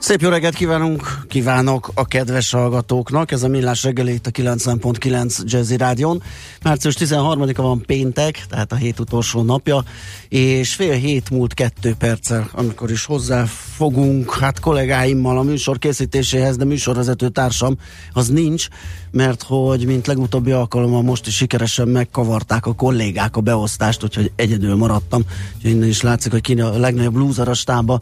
[0.00, 3.30] Szép jó reggelt kívánunk, kívánok a kedves hallgatóknak.
[3.30, 6.22] Ez a Millás reggeli itt a 90.9 Jazzy Rádion.
[6.62, 9.84] Március 13-a van péntek, tehát a hét utolsó napja,
[10.28, 16.64] és fél hét múlt kettő perccel, amikor is hozzáfogunk, hát kollégáimmal a műsor készítéséhez, de
[16.64, 17.76] műsorvezető társam
[18.12, 18.68] az nincs,
[19.10, 24.74] mert hogy mint legutóbbi alkalommal most is sikeresen megkavarták a kollégák a beosztást, úgyhogy egyedül
[24.74, 25.22] maradtam.
[25.56, 28.00] Úgyhogy innen is látszik, hogy ki a legnagyobb lúzer a stába,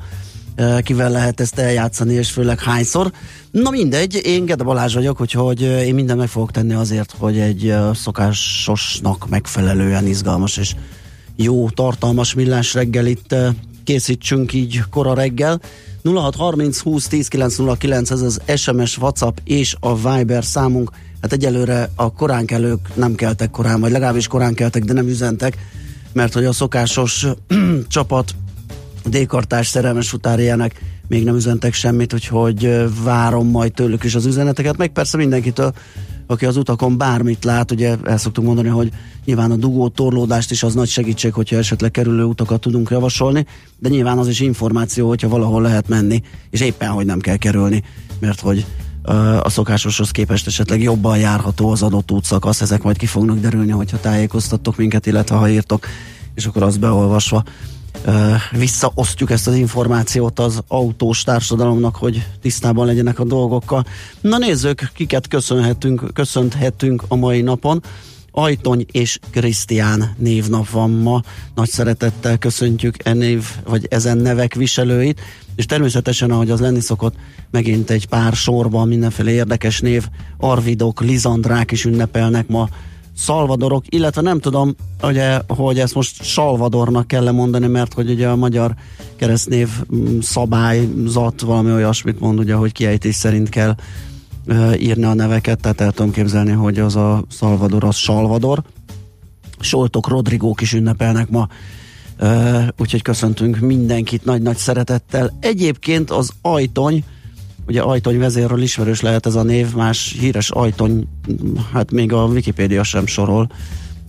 [0.83, 3.13] kivel lehet ezt eljátszani, és főleg hányszor.
[3.51, 7.75] Na mindegy, én Gede Balázs vagyok, úgyhogy én mindent meg fogok tenni azért, hogy egy
[7.95, 10.75] szokásosnak megfelelően izgalmas és
[11.37, 13.35] jó, tartalmas millás reggelit
[13.85, 15.61] készítsünk így kora reggel.
[16.05, 20.91] 0630 20 10 909 ez az SMS, WhatsApp és a Viber számunk.
[21.21, 25.57] Hát egyelőre a koránkelők nem keltek korán, vagy legalábbis korán keltek, de nem üzentek,
[26.13, 27.27] mert hogy a szokásos
[27.89, 28.35] csapat
[29.05, 30.73] D-kartás szerelmes futárjának
[31.09, 35.73] még nem üzentek semmit, úgyhogy várom majd tőlük is az üzeneteket, meg persze mindenkitől,
[36.27, 38.91] aki az utakon bármit lát, ugye el szoktuk mondani, hogy
[39.25, 43.47] nyilván a dugó torlódást is az nagy segítség, hogyha esetleg kerülő utakat tudunk javasolni,
[43.79, 47.83] de nyilván az is információ, hogyha valahol lehet menni, és éppen, hogy nem kell kerülni,
[48.21, 48.67] mert hogy
[49.43, 54.01] a szokásoshoz képest esetleg jobban járható az adott útszakasz, ezek majd ki fognak derülni, hogyha
[54.01, 55.87] tájékoztattok minket, illetve ha írtok,
[56.35, 57.45] és akkor azt beolvasva
[58.51, 63.85] visszaosztjuk ezt az információt az autós társadalomnak, hogy tisztában legyenek a dolgokkal.
[64.21, 67.83] Na nézzük, kiket köszönhetünk, köszönhetünk a mai napon.
[68.31, 71.23] Ajtony és Krisztián névnap van ma.
[71.55, 75.21] Nagy szeretettel köszöntjük e név, vagy ezen nevek viselőit,
[75.57, 77.15] és természetesen, ahogy az lenni szokott,
[77.51, 80.07] megint egy pár sorban mindenféle érdekes név,
[80.39, 82.69] Arvidok, Lizandrák is ünnepelnek ma
[83.19, 88.37] Szalvadorok, illetve nem tudom, ugye, hogy ezt most Salvadornak kell mondani, mert hogy ugye a
[88.37, 88.75] magyar
[89.17, 93.75] keresztnév mm, szabályzat valami olyasmit mond, ugye, hogy kiejtés szerint kell
[94.47, 98.63] uh, írni a neveket, tehát el tudom képzelni, hogy az a Salvador az Salvador.
[99.61, 101.49] Soltok, Rodrigók is ünnepelnek ma,
[102.21, 105.37] uh, úgyhogy köszöntünk mindenkit nagy-nagy szeretettel.
[105.41, 107.05] Egyébként az ajtony,
[107.69, 111.09] Ugye Ajtony vezérről ismerős lehet ez a név, más híres Ajtony,
[111.73, 113.51] hát még a Wikipédia sem sorol,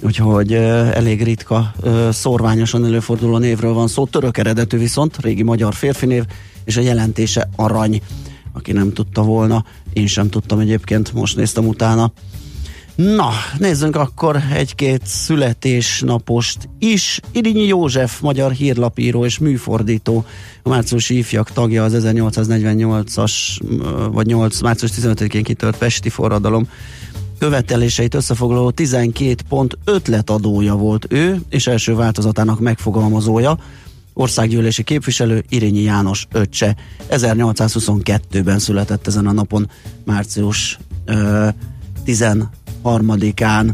[0.01, 1.73] úgyhogy elég ritka,
[2.11, 6.23] szorványosan előforduló névről van szó, török eredetű viszont, régi magyar férfi név,
[6.63, 8.01] és a jelentése arany,
[8.53, 12.11] aki nem tudta volna, én sem tudtam egyébként, most néztem utána.
[12.99, 17.19] Na, nézzünk akkor egy-két születésnapost is.
[17.31, 20.25] Irinyi József, magyar hírlapíró és műfordító,
[20.63, 23.31] a márciusi ifjak tagja az 1848-as,
[24.11, 26.69] vagy 8, március 15-én kitört Pesti forradalom
[27.37, 33.57] követeléseit összefoglaló 12 pont ötletadója volt ő, és első változatának megfogalmazója,
[34.13, 36.75] országgyűlési képviselő Irinyi János öccse.
[37.09, 39.69] 1822-ben született ezen a napon,
[40.05, 41.47] március ö,
[42.83, 43.69] 13-án.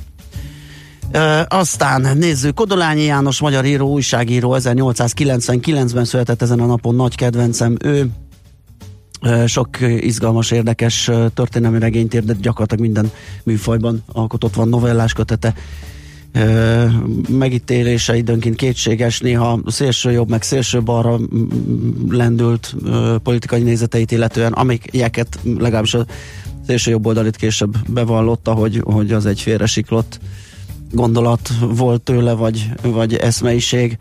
[1.12, 7.78] E, aztán nézzük, Kodolányi János, magyar író, újságíró, 1899-ben született ezen a napon, nagy kedvencem
[7.84, 8.10] ő.
[9.22, 13.12] E, sok izgalmas, érdekes történelmi regényt írt, de gyakorlatilag minden
[13.44, 15.54] műfajban alkotott van novellás kötete.
[16.32, 16.44] E,
[17.30, 21.20] megítélése időnként kétséges, néha szélső jobb, meg szélső balra
[22.10, 22.76] lendült
[23.24, 26.06] politikai nézeteit illetően, amiket legalábbis a
[26.66, 30.20] szélső jobb oldalit később bevallotta, hogy, hogy az egy félresiklott
[30.92, 33.98] gondolat volt tőle, vagy, vagy eszmeiség,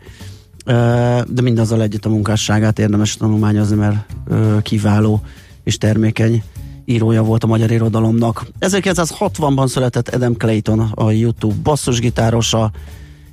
[1.27, 4.15] de mindazzal együtt a munkásságát érdemes tanulmányozni, mert
[4.61, 5.21] kiváló
[5.63, 6.43] és termékeny
[6.85, 8.45] írója volt a magyar irodalomnak.
[8.59, 12.71] 1960-ban született Adam Clayton, a YouTube basszusgitárosa,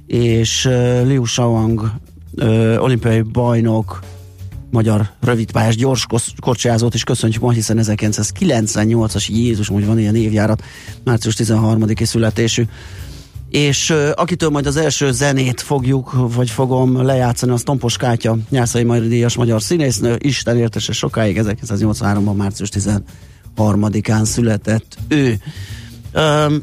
[0.06, 0.64] és
[1.04, 1.92] Liu Shaoang,
[2.78, 4.00] olimpiai bajnok,
[4.72, 6.06] magyar rövidpályás gyors
[6.40, 10.62] kocsijázót is köszöntjük ma, hiszen 1998-as Jézus, hogy van ilyen évjárat,
[11.04, 12.64] március 13-i születésű.
[13.50, 19.08] És akitől majd az első zenét fogjuk, vagy fogom lejátszani, az Tompos Kátya, Nyászai Majri
[19.08, 22.68] Díjas magyar színésznő, Isten értese sokáig, 1983-ban március
[23.56, 25.40] 13-án született ő.
[26.14, 26.62] Um,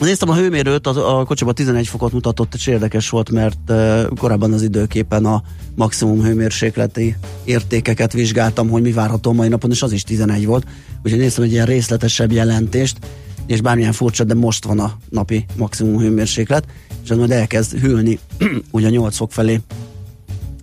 [0.00, 4.52] Néztem a hőmérőt, a, a kocsiban 11 fokot mutatott, és érdekes volt, mert uh, korábban
[4.52, 5.42] az időképen a
[5.74, 10.66] maximum hőmérsékleti értékeket vizsgáltam, hogy mi várható mai napon, és az is 11 volt.
[11.02, 12.98] Úgyhogy néztem egy ilyen részletesebb jelentést,
[13.46, 16.64] és bármilyen furcsa, de most van a napi maximum hőmérséklet,
[17.04, 18.18] és az majd elkezd hűlni
[18.70, 19.60] ugye 8 fok felé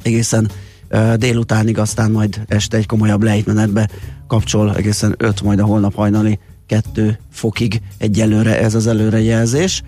[0.01, 0.51] egészen
[0.91, 3.89] uh, délutánig, aztán majd este egy komolyabb lejtmenetbe
[4.27, 9.81] kapcsol, egészen 5 majd a holnap hajnali 2 fokig egyelőre ez az előrejelzés.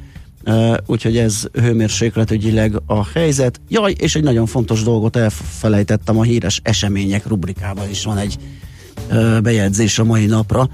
[0.45, 3.61] Uh, úgyhogy ez hőmérsékletügyileg a helyzet.
[3.69, 8.37] Jaj, és egy nagyon fontos dolgot elfelejtettem, a híres események rubrikában is van egy
[9.09, 10.69] uh, bejegyzés a mai napra.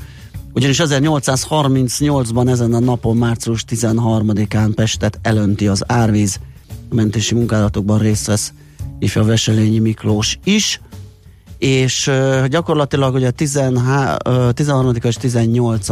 [0.53, 6.39] Ugyanis 1838-ban ezen a napon, március 13-án Pestet elönti az árvíz.
[6.89, 8.53] A mentési munkálatokban részt vesz
[8.99, 10.81] ifja Veselényi Miklós is
[11.63, 14.95] és uh, gyakorlatilag ugye 13.
[15.01, 15.87] és 18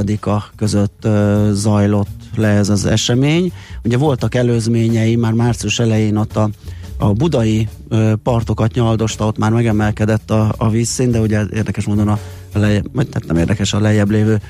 [0.56, 3.52] között uh, zajlott le ez az esemény.
[3.84, 6.50] Ugye voltak előzményei, már március elején ott a,
[6.98, 12.08] a budai uh, partokat nyaldosta, ott már megemelkedett a, a vízszín, de ugye érdekes módon
[12.08, 12.20] a,
[12.54, 14.42] lejjebb, tehát nem érdekes a lejjebb lévő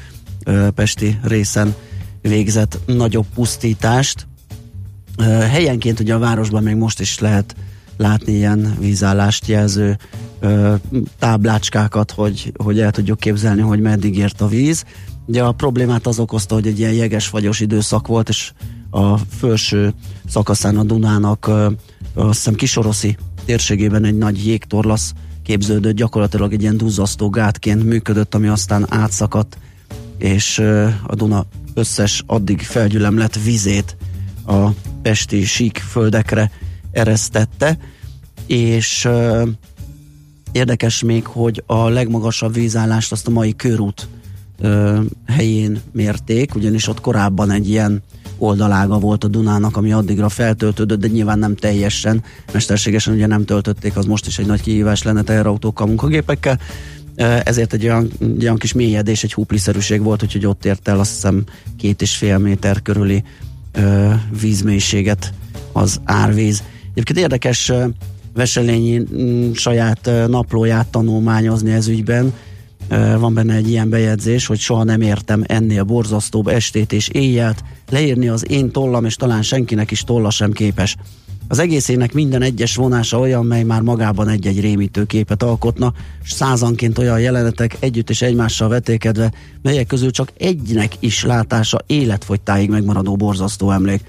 [0.46, 1.76] uh, pesti részen
[2.22, 4.28] végzett nagyobb pusztítást.
[5.18, 7.56] Uh, helyenként ugye a városban még most is lehet
[8.02, 9.98] látni ilyen vízállást jelző
[10.40, 10.74] ö,
[11.20, 14.84] táblácskákat, hogy, hogy el tudjuk képzelni, hogy meddig ért a víz.
[15.26, 18.52] Ugye a problémát az okozta, hogy egy ilyen jeges fagyos időszak volt, és
[18.90, 19.94] a felső
[20.28, 21.70] szakaszán a Dunának ö,
[22.14, 25.14] azt hiszem Kisoroszi térségében egy nagy jégtorlasz
[25.44, 29.58] képződött, gyakorlatilag egy ilyen duzzasztó gátként működött, ami aztán átszakadt,
[30.18, 33.98] és ö, a Duna összes addig felgyülemlett vizét
[34.46, 34.70] a
[35.02, 36.52] pesti sík földekre
[36.92, 37.78] eresztette,
[38.46, 39.10] és
[40.52, 44.08] Érdekes még, hogy a legmagasabb vízállást azt a mai körút
[45.28, 48.02] helyén mérték, ugyanis ott korábban egy ilyen
[48.38, 52.24] oldalága volt a Dunának, ami addigra feltöltődött, de nyilván nem teljesen,
[52.54, 56.60] mesterségesen ugye nem töltötték, az most is egy nagy kihívás lenne teherautókkal, munkagépekkel,
[57.44, 61.12] ezért egy olyan, egy olyan kis mélyedés, egy húpliszerűség volt, úgyhogy ott ért el azt
[61.14, 61.44] hiszem
[61.78, 63.24] két és fél méter körüli
[63.72, 64.12] ö,
[64.42, 65.34] vízmélységet
[65.72, 66.64] az árvíz.
[66.94, 67.72] Egyébként érdekes
[68.34, 72.34] Veselényi mm, saját naplóját tanulmányozni ez ügyben.
[73.20, 78.28] Van benne egy ilyen bejegyzés, hogy soha nem értem ennél borzasztóbb estét és éjjelt, leírni
[78.28, 80.96] az én tollam, és talán senkinek is tolla sem képes.
[81.48, 85.94] Az egészének minden egyes vonása olyan, mely már magában egy-egy rémítő képet alkotna,
[86.24, 92.70] és százanként olyan jelenetek együtt és egymással vetékedve, melyek közül csak egynek is látása életfogytáig
[92.70, 94.02] megmaradó borzasztó emlék.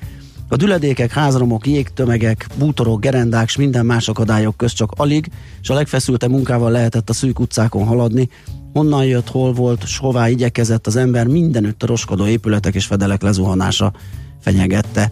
[0.52, 5.30] A düledékek, házromok, jégtömegek, bútorok, gerendák s minden más akadályok közt csak alig,
[5.62, 8.28] és a legfeszültebb munkával lehetett a szűk utcákon haladni.
[8.72, 13.22] Honnan jött, hol volt, s hová igyekezett az ember, mindenütt a roskodó épületek és fedelek
[13.22, 13.92] lezuhanása
[14.40, 15.10] fenyegette.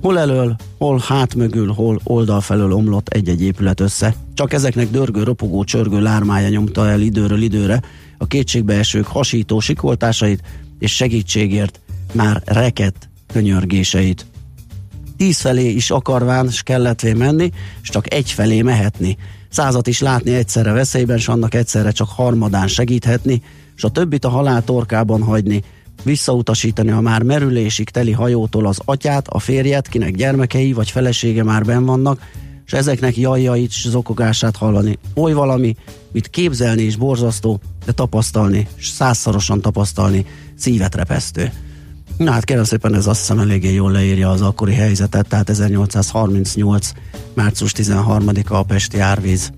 [0.00, 4.14] Hol elől, hol hát mögül, hol oldal felől omlott egy-egy épület össze.
[4.34, 7.82] Csak ezeknek dörgő, ropogó, csörgő lármája nyomta el időről időre
[8.18, 10.42] a kétségbeesők hasító sikoltásait
[10.78, 11.80] és segítségért
[12.12, 14.26] már rekett könyörgéseit
[15.16, 17.50] tíz felé is akarván s kelletvé menni,
[17.82, 19.16] és csak egy felé mehetni.
[19.48, 23.42] Százat is látni egyszerre veszélyben, s annak egyszerre csak harmadán segíthetni,
[23.76, 25.62] és a többit a halál torkában hagyni,
[26.02, 31.64] visszautasítani a már merülésig teli hajótól az atyát, a férjet, kinek gyermekei vagy felesége már
[31.64, 32.20] ben vannak,
[32.66, 34.98] és ezeknek jajjait és zokogását hallani.
[35.14, 35.76] Oly valami,
[36.12, 41.52] mit képzelni is borzasztó, de tapasztalni, és százszorosan tapasztalni, szívet repesztő.
[42.16, 46.90] Na hát kérem szépen ez azt hiszem eléggé jól leírja az akkori helyzetet, tehát 1838.
[47.34, 49.52] március 13-a a Pesti árvíz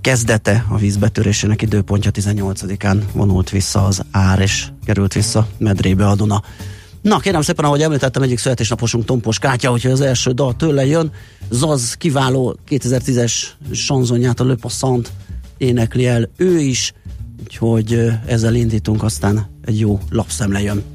[0.00, 6.42] kezdete, a vízbetörésének időpontja 18-án vonult vissza az ár, és került vissza medrébe a Duna.
[7.02, 11.12] Na, kérem szépen, ahogy említettem, egyik születésnaposunk Tompos Kátya, hogyha az első dal tőle jön,
[11.50, 13.32] Zaz kiváló 2010-es
[13.72, 14.56] sanzonját a Le
[15.56, 16.92] énekli el ő is,
[17.40, 20.91] úgyhogy ezzel indítunk, aztán egy jó lapszemle jön.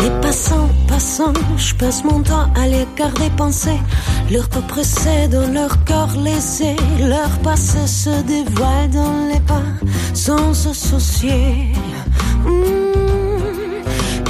[0.00, 3.70] Les passants, passants, je passe mon temps à l'écart des pensées,
[4.30, 9.62] leur propre cède, leur corps laissé, leur passé se dévoile dans les pas,
[10.14, 11.72] sans se soucier.
[12.44, 13.09] Hmm.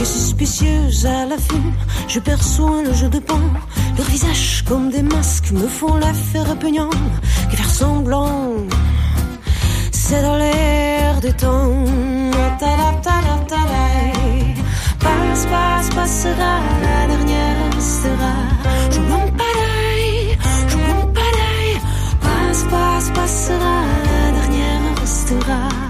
[0.01, 1.73] Que suspicieuse à la vue,
[2.09, 3.39] je perçois le jeu de pan.
[3.99, 6.89] Leurs visages comme des masques me font l'affaire répugnant.
[7.51, 8.55] Que faire semblant,
[9.93, 11.85] c'est dans l'air du temps.
[15.01, 18.35] Passe, passe, passera, la dernière restera.
[18.91, 19.27] Je m'en
[20.67, 21.77] je m'en pareil.
[22.23, 25.90] Passe, passe, passera, la dernière restera.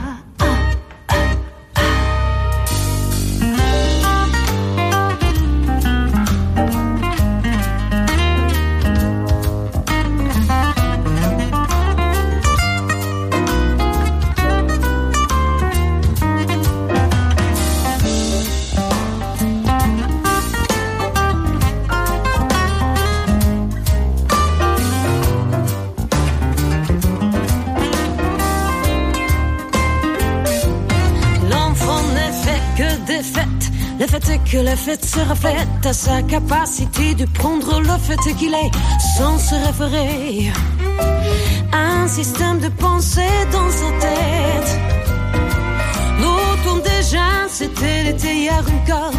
[34.06, 38.70] Que la fête se reflète à sa capacité de prendre le fait qu'il est
[39.18, 40.50] sans se référer
[41.70, 43.20] à un système de pensée
[43.52, 44.78] dans sa tête.
[46.18, 49.12] Notons déjà, c'était l'été hier encore.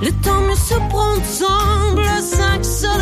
[0.00, 3.01] Le temps ne se prend semble s'accélérer.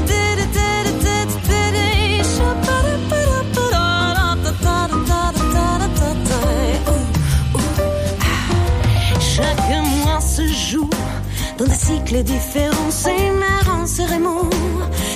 [11.91, 12.91] cycles différents.
[12.91, 14.49] C'est marrant, c'est Raymond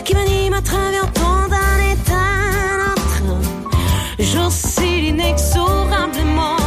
[0.03, 2.31] qui m'anime à travers tant d'un état
[2.71, 3.23] à l'autre.
[4.19, 6.57] J'oscille inexorablement.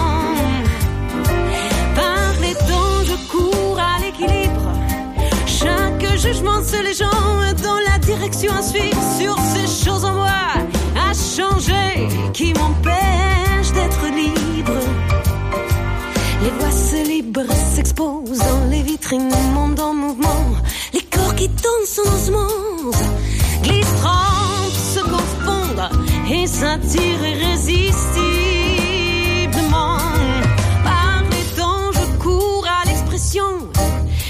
[2.01, 4.69] Par les temps, je cours à l'équilibre.
[5.47, 10.45] Chaque jugement se jambes dans la direction à suivre sur ces choses en moi
[11.07, 14.81] à changer qui m'empêchent d'être libre.
[16.43, 19.53] Les voix se libres s'exposent dans les vitrines, le
[23.63, 25.89] glissent, trempent, se confondent
[26.31, 29.99] et s'attirent irrésistiblement.
[30.85, 33.69] Par les temps, je cours à l'expression.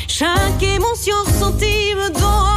[0.07, 2.48] Chaque émotion ressentie me donne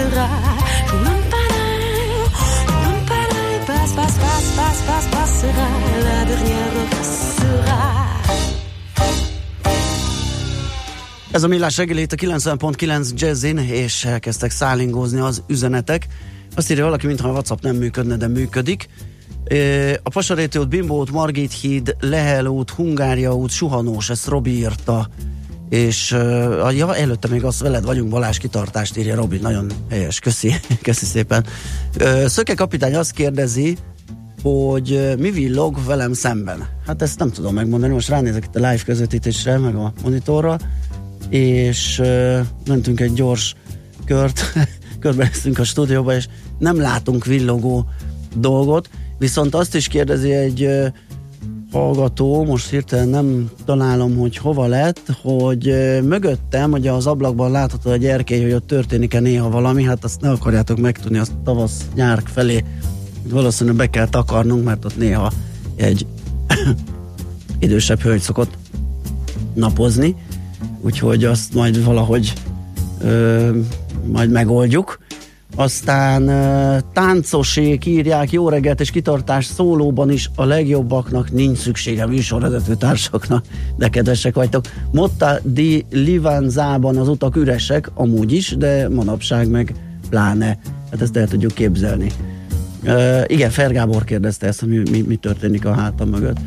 [0.00, 0.28] restera.
[3.66, 5.68] Passe, passe, passe, passe, passe, passera,
[6.02, 7.78] la dernière restera.
[11.30, 16.06] Ez a millás reggeli itt a 90.9 Jazzin, és elkezdtek szállingózni az üzenetek.
[16.54, 18.88] Azt írja valaki, mintha a WhatsApp nem működne, de működik.
[20.02, 25.08] A Pasaréti út, Bimbo út, Margit híd, Lehel út, Hungária út, Suhanós, ezt Robi írta.
[25.70, 30.54] És a- ja, előtte még azt veled vagyunk, Balázs kitartást írja Robi, nagyon helyes, köszi,
[30.82, 31.44] köszi szépen.
[31.98, 33.76] Ö, Szöke kapitány azt kérdezi,
[34.42, 36.66] hogy ö, mi villog velem szemben.
[36.86, 40.58] Hát ezt nem tudom megmondani, most ránézek itt a live közvetítésre, meg a monitorra,
[41.28, 43.54] és ö, mentünk egy gyors
[44.04, 44.52] kört,
[45.00, 47.86] körbenéztünk a stúdióba, és nem látunk villogó
[48.36, 50.86] dolgot, viszont azt is kérdezi egy ö,
[51.72, 55.64] hallgató, most hirtelen nem találom, hogy hova lett, hogy
[56.02, 60.30] mögöttem, ugye az ablakban látható egy erkély, hogy ott történik-e néha valami, hát azt ne
[60.30, 62.64] akarjátok megtudni, azt tavasz, nyár felé
[63.28, 65.32] valószínűleg be kell takarnunk, mert ott néha
[65.76, 66.06] egy
[67.58, 68.56] idősebb hölgy szokott
[69.54, 70.16] napozni,
[70.80, 72.32] úgyhogy azt majd valahogy
[73.00, 73.50] ö,
[74.06, 74.98] majd megoldjuk.
[75.56, 76.30] Aztán
[76.92, 83.44] táncosék írják, jó reggelt és kitartás szólóban is a legjobbaknak nincs szüksége műsorvezető társaknak,
[83.76, 84.64] de kedvesek vagytok.
[84.92, 89.74] Motta di Livanzában az utak üresek, amúgy is, de manapság meg
[90.10, 90.58] pláne.
[90.90, 92.10] Hát ezt el tudjuk képzelni.
[92.84, 96.38] Uh, igen, Fergábor kérdezte ezt, hogy mi, mi, mi történik a hátam mögött.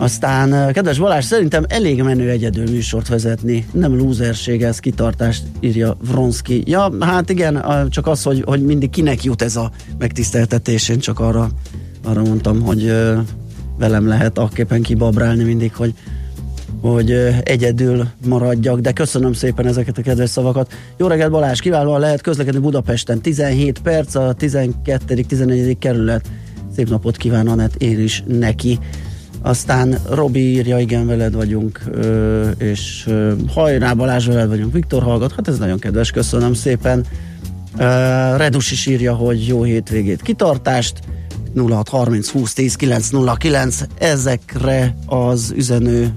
[0.00, 3.66] Aztán, kedves Balázs, szerintem elég menő egyedül műsort vezetni.
[3.72, 6.62] Nem lúzerség, ez kitartást írja Vronski.
[6.66, 11.20] Ja, hát igen, csak az, hogy, hogy mindig kinek jut ez a megtiszteltetés, én csak
[11.20, 11.48] arra,
[12.04, 12.92] arra mondtam, hogy
[13.78, 15.94] velem lehet akképpen kibabrálni mindig, hogy
[16.80, 17.10] hogy
[17.42, 20.72] egyedül maradjak, de köszönöm szépen ezeket a kedves szavakat.
[20.96, 23.20] Jó reggelt Balázs, kiválóan lehet közlekedni Budapesten.
[23.20, 25.22] 17 perc, a 12.
[25.22, 25.78] 14.
[25.78, 26.26] kerület.
[26.76, 28.78] Szép napot kíván Anett, én is neki.
[29.42, 31.80] Aztán Robi írja, igen, veled vagyunk,
[32.58, 33.08] és
[33.54, 37.06] hajrá Balázs, veled vagyunk, Viktor hallgat, hát ez nagyon kedves, köszönöm szépen.
[38.36, 41.00] Redus is írja, hogy jó hétvégét, kitartást,
[41.54, 46.14] 0630 20 10 909, ezekre az üzenő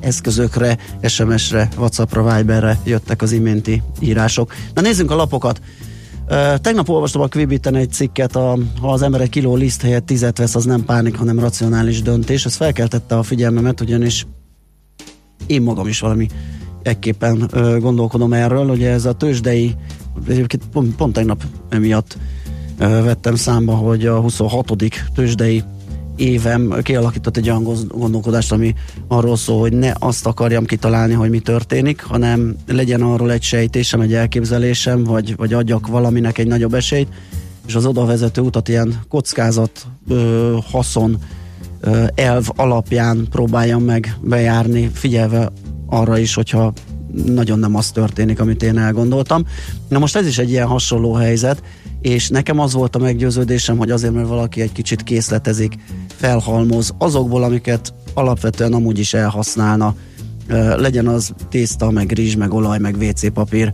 [0.00, 4.52] eszközökre, SMS-re, WhatsApp-ra, Viberre jöttek az iménti írások.
[4.74, 5.60] Na nézzünk a lapokat.
[6.60, 10.38] Tegnap olvastam a Quibiten egy cikket, a, ha az ember egy kiló liszt helyett tizet
[10.38, 12.44] vesz, az nem pánik, hanem racionális döntés.
[12.44, 14.26] Ez felkeltette a figyelmemet, ugyanis
[15.46, 16.28] én magam is valami
[16.82, 19.74] ekképpen uh, gondolkodom erről, hogy ez a tőzsdei,
[20.28, 22.18] egyébként pont, pont tegnap emiatt
[22.80, 24.72] uh, vettem számba, hogy a 26.
[25.14, 25.64] tőzsdei
[26.16, 28.74] évem kialakított egy olyan gondolkodást, ami
[29.08, 34.00] arról szól, hogy ne azt akarjam kitalálni, hogy mi történik, hanem legyen arról egy sejtésem,
[34.00, 37.08] egy elképzelésem, vagy, vagy adjak valaminek egy nagyobb esélyt,
[37.66, 41.18] és az oda vezető utat ilyen kockázat, ö, haszon,
[41.80, 45.52] ö, elv alapján próbáljam meg bejárni, figyelve
[45.86, 46.72] arra is, hogyha
[47.26, 49.46] nagyon nem az történik, amit én elgondoltam.
[49.88, 51.62] Na most ez is egy ilyen hasonló helyzet,
[52.00, 55.74] és nekem az volt a meggyőződésem, hogy azért, mert valaki egy kicsit készletezik,
[56.06, 59.94] felhalmoz azokból, amiket alapvetően amúgy is elhasználna,
[60.76, 63.72] legyen az tészta, meg rizs, meg olaj, meg WC papír,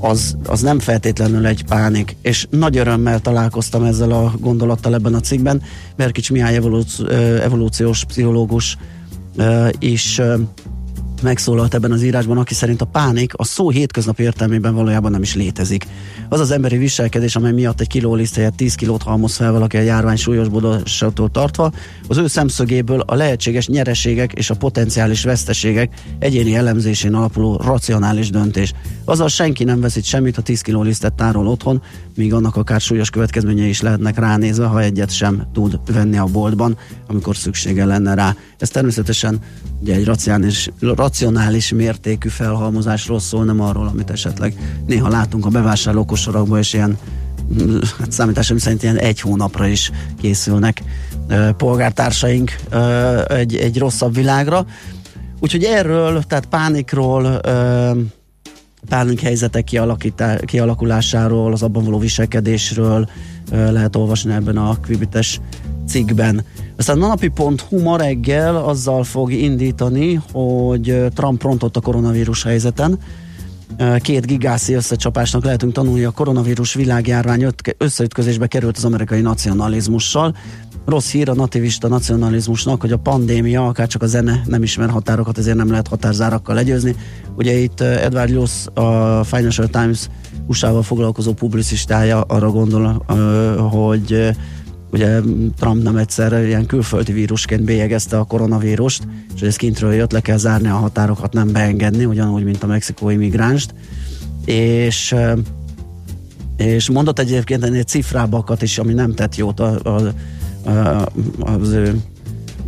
[0.00, 5.20] az, az nem feltétlenül egy pánik, és nagy örömmel találkoztam ezzel a gondolattal ebben a
[5.20, 5.62] cikkben.
[5.96, 6.60] Merkics Mihály
[7.42, 8.76] evolúciós pszichológus
[9.78, 10.20] is
[11.22, 15.34] megszólalt ebben az írásban, aki szerint a pánik a szó hétköznapi értelmében valójában nem is
[15.34, 15.86] létezik.
[16.28, 19.76] Az az emberi viselkedés, amely miatt egy kiló liszt helyett 10 kilót halmoz fel valaki
[19.76, 21.72] a járvány súlyosbodásától tartva,
[22.08, 28.72] az ő szemszögéből a lehetséges nyereségek és a potenciális veszteségek egyéni elemzésén alapuló racionális döntés.
[29.04, 31.82] Azaz senki nem veszít semmit, ha 10 kiló lisztet tárol otthon,
[32.16, 36.76] míg annak akár súlyos következményei is lehetnek ránézve, ha egyet sem tud venni a boltban,
[37.06, 38.36] amikor szüksége lenne rá.
[38.58, 39.38] Ez természetesen
[39.80, 46.58] ugye egy racionális, racionális mértékű felhalmozásról szól, nem arról, amit esetleg néha látunk a bevásárlókosorakban,
[46.58, 46.98] és ilyen
[47.98, 50.82] hát számításom szerint ilyen egy hónapra is készülnek
[51.28, 54.66] ö, polgártársaink ö, egy, egy rosszabb világra.
[55.40, 57.90] Úgyhogy erről, tehát pánikról, ö,
[58.88, 59.70] pánik helyzetek
[60.44, 63.08] kialakulásáról, az abban való viselkedésről
[63.50, 65.40] lehet olvasni ebben a Quibites
[65.86, 66.44] cikkben.
[66.76, 72.98] Aztán a napi.hu ma reggel azzal fog indítani, hogy Trump rontott a koronavírus helyzeten.
[74.00, 77.46] Két gigászi összecsapásnak lehetünk tanulni, a koronavírus világjárvány
[77.78, 80.36] összeütközésbe került az amerikai nacionalizmussal.
[80.86, 85.38] Rossz hír a nativista nacionalizmusnak, hogy a pandémia, akár csak a zene nem ismer határokat,
[85.38, 86.96] ezért nem lehet határzárakkal legyőzni.
[87.36, 90.08] Ugye itt Edward Luce, a Financial Times
[90.48, 93.04] USA-val foglalkozó publicistája arra gondol,
[93.70, 94.36] hogy
[94.90, 95.20] ugye
[95.58, 99.02] Trump nem egyszer ilyen külföldi vírusként bélyegezte a koronavírust,
[99.34, 102.66] és hogy ez kintről jött, le kell zárni a határokat, nem beengedni, ugyanúgy, mint a
[102.66, 103.74] mexikói migránst,
[104.44, 105.14] és
[106.56, 110.12] és mondott egyébként ennél cifrábakat is, ami nem tett jót a, a,
[110.70, 111.08] a,
[111.44, 112.00] az ő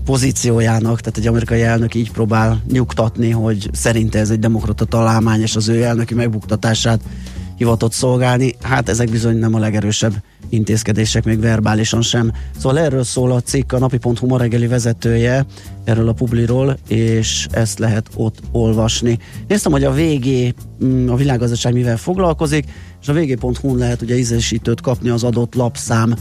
[0.04, 5.56] pozíciójának, tehát egy amerikai elnök így próbál nyugtatni, hogy szerinte ez egy demokrata találmány, és
[5.56, 7.00] az ő elnöki megbuktatását
[7.60, 8.54] hivatott szolgálni.
[8.62, 10.14] Hát ezek bizony nem a legerősebb
[10.48, 12.32] intézkedések, még verbálisan sem.
[12.58, 15.46] Szóval erről szól a cikk, a napi.hu ma reggeli vezetője,
[15.84, 19.18] erről a publiról, és ezt lehet ott olvasni.
[19.48, 22.64] Néztem, hogy a VG, mm, a világgazdaság mivel foglalkozik,
[23.00, 26.14] és a vg.hu-n lehet ugye ízesítőt kapni az adott lapszám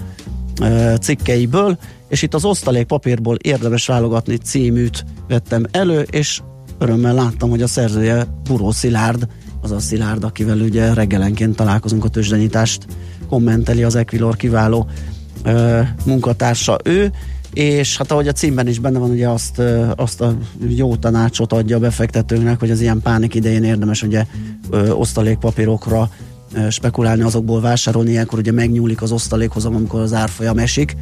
[1.02, 6.42] cikkeiből, és itt az osztalék papírból érdemes válogatni címűt vettem elő, és
[6.78, 9.28] örömmel láttam, hogy a szerzője Buró Szilárd,
[9.62, 12.86] az a Szilárd, akivel ugye reggelenként találkozunk a tőzsdenyítást,
[13.30, 14.88] kommenteli az Equilor kiváló
[15.44, 17.12] ö, munkatársa ő,
[17.54, 19.62] és hát ahogy a címben is benne van, ugye azt,
[19.96, 24.26] azt a jó tanácsot adja a befektetőknek, hogy az ilyen pánik idején érdemes ugye
[24.70, 26.10] ö, osztalékpapírokra
[26.54, 30.96] ö, spekulálni, azokból vásárolni, ilyenkor ugye megnyúlik az osztalékhozam, amikor az árfolyam esik,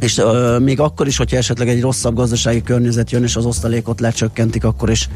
[0.00, 4.00] és ö, még akkor is, hogyha esetleg egy rosszabb gazdasági környezet jön, és az osztalékot
[4.00, 5.08] lecsökkentik, akkor is,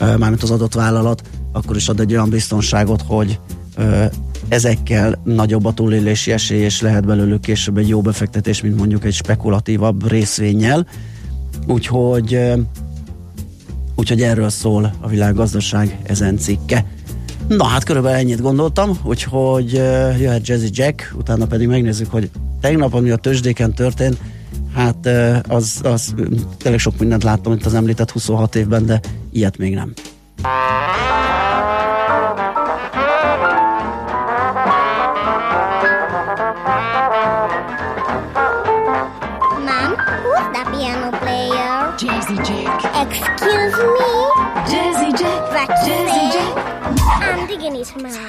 [0.00, 1.22] ö, mármint az adott vállalat,
[1.54, 3.40] akkor is ad egy olyan biztonságot, hogy
[3.76, 4.04] ö,
[4.48, 9.14] ezekkel nagyobb a túlélési esély, és lehet belőlük később egy jó befektetés, mint mondjuk egy
[9.14, 10.86] spekulatívabb részvényel.
[11.66, 12.54] Úgyhogy, ö,
[13.94, 16.84] úgyhogy erről szól a világgazdaság ezen cikke.
[17.48, 19.72] Na hát körülbelül ennyit gondoltam, úgyhogy
[20.20, 24.18] jöhet Jazzy Jack, utána pedig megnézzük, hogy tegnap, ami a tőzsdéken történt,
[24.74, 25.08] hát
[25.48, 26.14] az, az
[26.58, 29.00] tényleg sok mindent láttam itt az említett 26 évben, de
[29.32, 29.92] ilyet még nem.
[47.64, 48.20] Guineas, Hermione.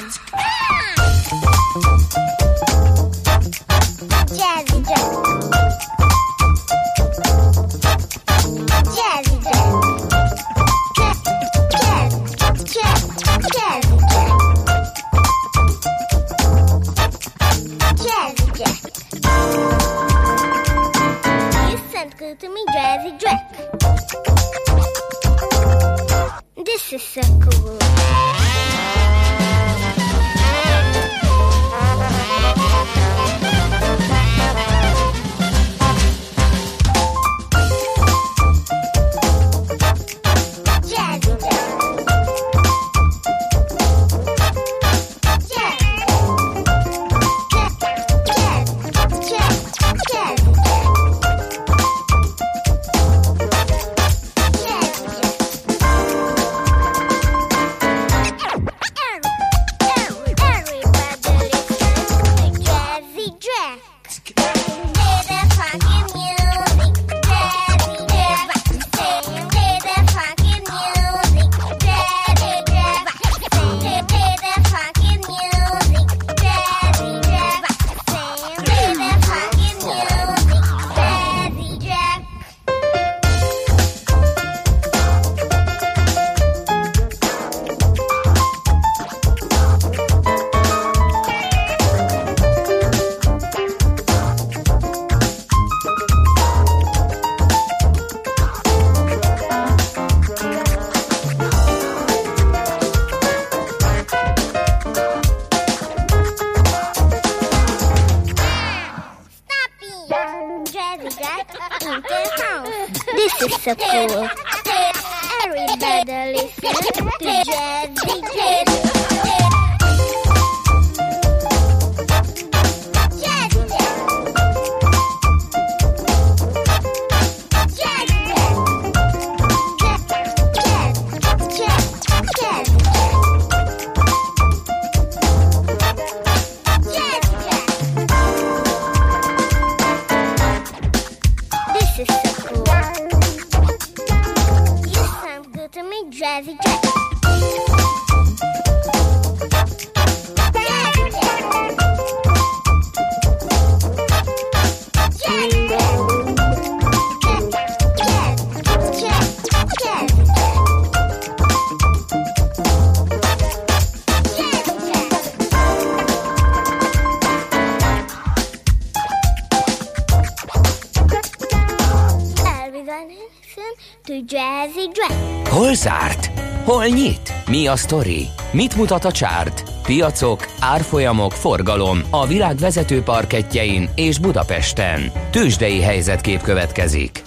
[177.65, 178.27] Mi a sztori?
[178.51, 179.63] Mit mutat a csárt?
[179.83, 185.11] Piacok, árfolyamok, forgalom a világ vezető parketjein és Budapesten.
[185.31, 187.23] Tősdei helyzetkép következik.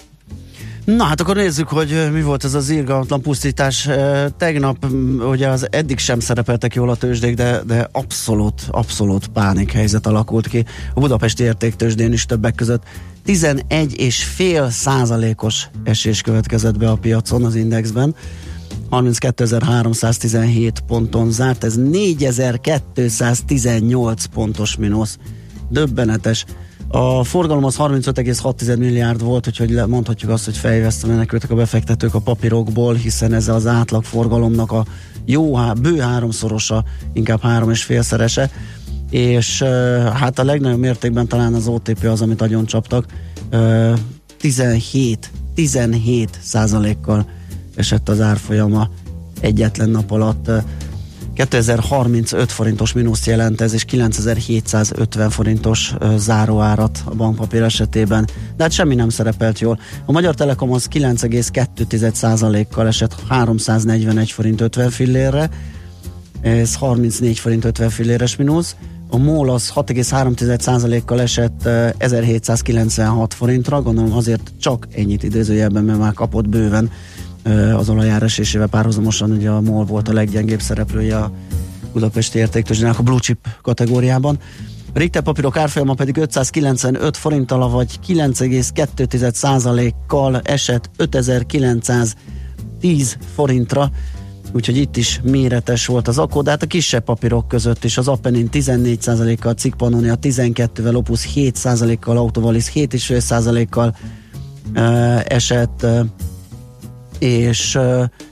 [0.84, 3.88] Na hát akkor nézzük, hogy mi volt ez az irgalmatlan pusztítás.
[4.36, 4.86] Tegnap
[5.30, 10.48] ugye az eddig sem szerepeltek jól a tőzsdék, de, de abszolút, abszolút pánik helyzet alakult
[10.48, 10.64] ki.
[10.94, 12.82] A budapesti értéktőzsdén is többek között
[13.26, 18.14] 11,5 százalékos esés következett be a piacon az indexben.
[18.90, 25.18] 32.317 ponton zárt, ez 4.218 pontos mínusz.
[25.68, 26.44] Döbbenetes.
[26.88, 32.20] A forgalom az 35,6 milliárd volt, úgyhogy mondhatjuk azt, hogy fejveszte menekültek a befektetők a
[32.20, 34.84] papírokból, hiszen ez az átlag forgalomnak a
[35.24, 38.50] jó, bő háromszorosa, inkább három és félszerese,
[39.10, 39.62] és
[40.12, 43.06] hát a legnagyobb mértékben talán az OTP az, amit nagyon csaptak,
[43.52, 43.98] uh,
[44.38, 47.26] 17, 17 százalékkal
[47.78, 48.88] esett az árfolyama
[49.40, 50.48] egyetlen nap alatt.
[50.48, 50.62] Uh,
[51.46, 58.28] 2035 forintos mínuszt jelent ez, és 9750 forintos záróárat a bankpapír esetében.
[58.56, 59.78] De hát semmi nem szerepelt jól.
[60.06, 65.50] A Magyar Telekom az 9,2%-kal esett 341 forint 50 fillérre,
[66.40, 68.76] ez 34 forint 50 filléres mínusz.
[69.10, 76.12] A MOL az 6,3%-kal esett ö, 1796 forintra, gondolom azért csak ennyit idézőjelben, mert már
[76.12, 76.90] kapott bőven
[77.76, 81.32] az olajár esésével párhuzamosan, ugye a MOL volt a leggyengébb szereplője a
[81.92, 84.38] budapesti értéktőzsdének a blue chip kategóriában.
[84.94, 93.90] A Richter papírok árfolyama pedig 595 forinttal, vagy 9,2%-kal esett 5910 forintra,
[94.52, 98.08] úgyhogy itt is méretes volt az akkó, de hát a kisebb papírok között is az
[98.08, 103.96] Appenin 14%-kal, Cikk Pannonia 12-vel, Opus 7%-kal, Autovalis 7,5%-kal
[104.74, 106.00] uh, esett, uh,
[107.18, 107.78] és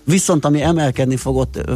[0.05, 1.71] viszont ami emelkedni fogott,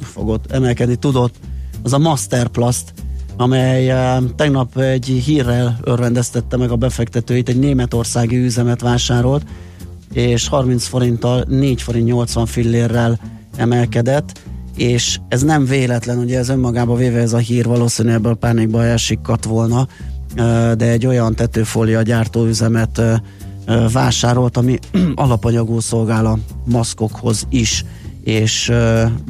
[0.00, 1.34] fogott, emelkedni tudott,
[1.82, 2.92] az a Masterplast,
[3.36, 3.92] amely
[4.36, 9.46] tegnap egy hírrel örvendeztette meg a befektetőit, egy németországi üzemet vásárolt,
[10.12, 13.18] és 30 forinttal 4 forint 80 fillérrel
[13.56, 14.40] emelkedett,
[14.76, 19.44] és ez nem véletlen, ugye ez önmagába véve ez a hír valószínűleg ebből pánikba elsikkadt
[19.44, 19.86] volna,
[20.76, 23.02] de egy olyan tetőfólia gyártóüzemet
[23.92, 24.78] vásárolt, ami
[25.14, 27.84] alapanyagú szolgál a maszkokhoz is,
[28.24, 28.72] és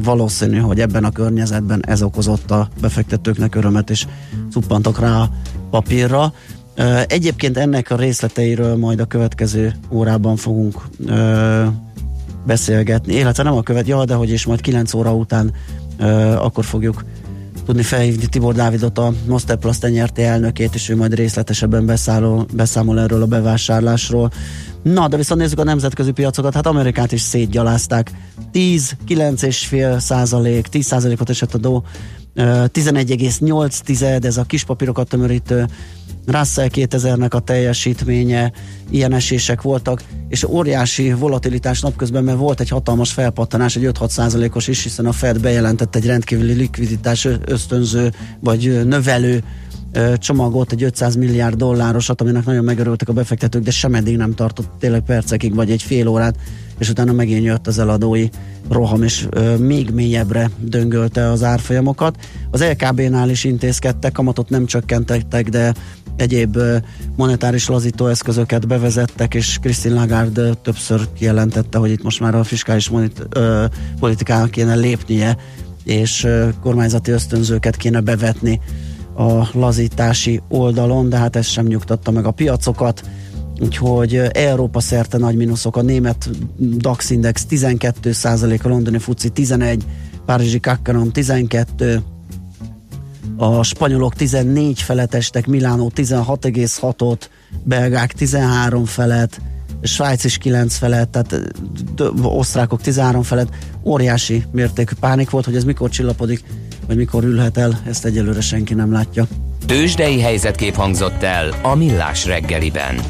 [0.03, 4.07] valószínű, hogy ebben a környezetben ez okozott a befektetőknek örömet, és
[4.51, 5.31] cuppantak rá a
[5.71, 6.33] papírra.
[7.07, 10.89] Egyébként ennek a részleteiről majd a következő órában fogunk
[12.47, 15.53] beszélgetni, illetve nem a követ, ja, de hogy is majd 9 óra után
[16.37, 17.05] akkor fogjuk
[17.67, 23.23] tudni felhívni Tibor Dávidot, a Masterplast nyerté elnökét, és ő majd részletesebben beszálló, beszámol erről
[23.23, 24.31] a bevásárlásról.
[24.83, 28.11] Na, de viszont nézzük a nemzetközi piacokat, hát Amerikát is szétgyalázták.
[28.51, 31.85] 10, 9,5 százalék, 10 százalékot esett a dó,
[32.37, 35.67] 11,8 tized, ez a kis papírokat tömörítő
[36.27, 38.53] Russell 2000-nek a teljesítménye,
[38.91, 44.69] ilyen esések voltak, és óriási volatilitás napközben, mert volt egy hatalmas felpattanás, egy 5-6 százalékos
[44.69, 49.43] is, hiszen a Fed bejelentett egy rendkívüli likviditás ösztönző, vagy növelő
[50.19, 54.71] csomagot, egy 500 milliárd dollárosat, aminek nagyon megörültek a befektetők, de sem eddig nem tartott
[54.79, 56.37] tényleg percekig, vagy egy fél órát,
[56.79, 58.29] és utána megint jött az eladói
[58.71, 62.17] roham, és ö, még mélyebbre döngölte az árfolyamokat.
[62.51, 65.75] Az LKB-nál is intézkedtek, kamatot nem csökkentettek, de
[66.17, 66.59] egyéb
[67.17, 72.89] monetáris lazító eszközöket bevezettek, és Christine Lagarde többször kijelentette, hogy itt most már a fiskális
[72.89, 73.65] monit, ö,
[73.99, 75.37] politikának kéne lépnie,
[75.85, 78.61] és ö, kormányzati ösztönzőket kéne bevetni
[79.17, 83.05] a lazítási oldalon, de hát ez sem nyugtatta meg a piacokat.
[83.61, 88.13] Úgyhogy Európa szerte nagy mínuszok, a német DAX index 12
[88.63, 89.85] a londoni FUCI 11,
[90.27, 92.03] Párizsi Kakkaron 12,
[93.37, 97.29] a spanyolok 14 felett estek, Milánó 16,6-ot,
[97.65, 99.41] belgák 13 felett,
[99.83, 101.53] Svájc is 9 felett, tehát
[102.23, 106.45] osztrákok 13 felett, óriási mértékű pánik volt, hogy ez mikor csillapodik,
[106.87, 109.27] vagy mikor ülhet el, ezt egyelőre senki nem látja.
[109.67, 113.01] Tőzsdei helyzetkép hangzott el a Millás reggeliben.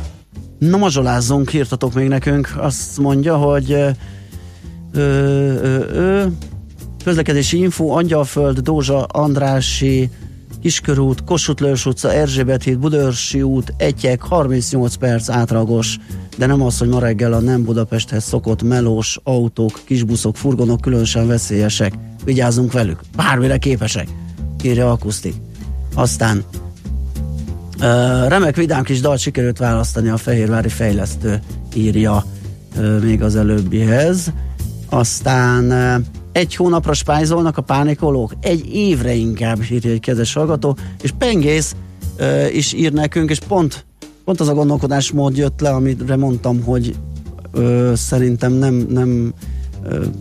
[0.58, 2.54] Na mazsolázzunk, írtatok még nekünk.
[2.56, 3.88] Azt mondja, hogy ö,
[4.92, 5.00] ö,
[5.92, 6.26] ö,
[7.06, 10.10] közlekedési info, Angyalföld, Dózsa, Andrási,
[10.62, 15.96] Kiskörút, Kossuth Lős utca, Erzsébet híd, Budörsi út, Egyek, 38 perc átragos,
[16.36, 21.26] de nem az, hogy ma reggel a nem Budapesthez szokott melós autók, kisbuszok, furgonok különösen
[21.26, 21.92] veszélyesek.
[22.24, 24.08] Vigyázzunk velük, bármire képesek,
[24.62, 25.34] írja Akusztik.
[25.94, 26.44] Aztán
[27.78, 31.40] Uh, remek vidám kis dalt sikerült választani a Fehérvári Fejlesztő
[31.74, 32.24] írja
[32.76, 34.32] uh, még az előbbihez.
[34.88, 36.04] Aztán uh,
[36.36, 41.76] egy hónapra spájzolnak a pánikolók, egy évre inkább írja egy kedves hallgató, és Pengész
[42.18, 43.84] uh, is ír nekünk, és pont,
[44.24, 46.94] pont az a gondolkodásmód jött le, amire mondtam, hogy
[47.54, 49.32] uh, szerintem nem, nem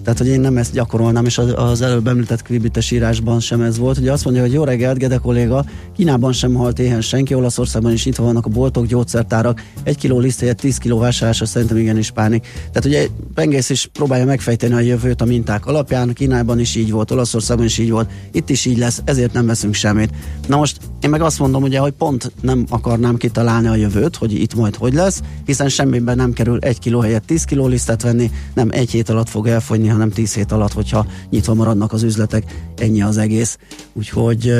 [0.03, 3.97] tehát hogy én nem ezt gyakorolnám, és az, előbb említett kvibites írásban sem ez volt.
[3.97, 8.05] Ugye azt mondja, hogy jó reggelt, Gede kolléga, Kínában sem halt éhen senki, Olaszországban is
[8.05, 12.47] nyitva vannak a boltok, gyógyszertárak, egy kiló liszt helyett 10 kiló vásárlása szerintem igenis pánik.
[12.71, 17.11] Tehát ugye Pengész is próbálja megfejteni a jövőt a minták alapján, Kínában is így volt,
[17.11, 20.09] Olaszországban is így volt, itt is így lesz, ezért nem veszünk semmit.
[20.47, 24.33] Na most én meg azt mondom, ugye, hogy pont nem akarnám kitalálni a jövőt, hogy
[24.33, 28.31] itt majd hogy lesz, hiszen semmiben nem kerül egy kiló helyett 10 kiló lisztet venni,
[28.53, 32.43] nem egy hét alatt fog elfogyni, hanem 10 hét alatt, hogyha nyitva maradnak az üzletek,
[32.77, 33.57] ennyi az egész.
[33.93, 34.53] Úgyhogy,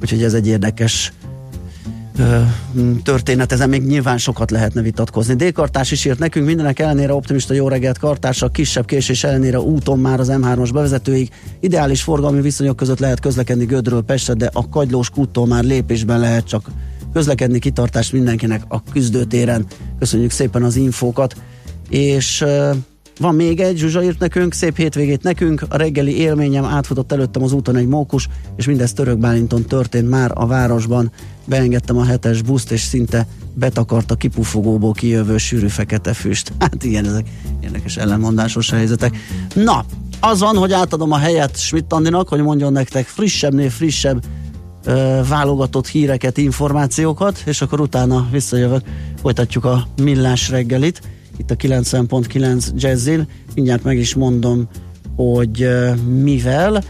[0.00, 1.12] úgyhogy ez egy érdekes
[3.02, 5.34] történet, ezen még nyilván sokat lehetne vitatkozni.
[5.34, 10.20] D-kartás is írt nekünk, mindenek ellenére optimista jó reggelt kartársa, kisebb késés ellenére úton már
[10.20, 11.30] az M3-as bevezetőig.
[11.60, 16.44] Ideális forgalmi viszonyok között lehet közlekedni Gödről Pestre, de a kagylós kúttól már lépésben lehet
[16.44, 16.70] csak
[17.12, 19.66] közlekedni, kitartást mindenkinek a küzdőtéren.
[19.98, 21.36] Köszönjük szépen az infókat.
[21.88, 22.44] És
[23.18, 27.52] van még egy, Zsuzsa írt nekünk, szép hétvégét nekünk, a reggeli élményem átfutott előttem az
[27.52, 31.12] úton egy mókus, és mindez Török Bálinton történt már a városban.
[31.44, 36.52] Beengedtem a hetes buszt, és szinte betakart a kipufogóból kijövő sűrű fekete füst.
[36.58, 37.26] Hát igen, ezek
[37.60, 39.16] érdekes ellenmondásos helyzetek.
[39.54, 39.84] Na,
[40.20, 44.24] az van, hogy átadom a helyet Schmidt Andinak, hogy mondjon nektek frissebbnél frissebb
[44.84, 48.82] ö, válogatott híreket, információkat, és akkor utána visszajövök,
[49.22, 51.00] folytatjuk a millás reggelit
[51.36, 53.28] itt a 90.9 Jazzin.
[53.54, 54.68] Mindjárt meg is mondom,
[55.16, 55.68] hogy
[56.22, 56.82] mivel.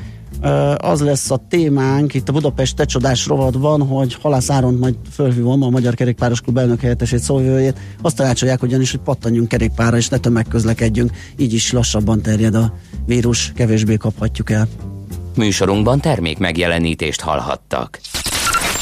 [0.77, 5.63] Az lesz a témánk itt a Budapest Te Csodás rovatban, hogy Halász Áront majd fölhívom
[5.63, 7.79] a Magyar Kerékpáros Klub elnök helyettesét szóvivőjét.
[8.03, 11.11] Azt tanácsolják ugyanis, hogy pattanjunk kerékpárra és ne tömegközlekedjünk.
[11.37, 12.75] Így is lassabban terjed a
[13.07, 14.69] vírus, kevésbé kaphatjuk el.
[15.37, 18.01] Műsorunkban termék megjelenítést hallhattak.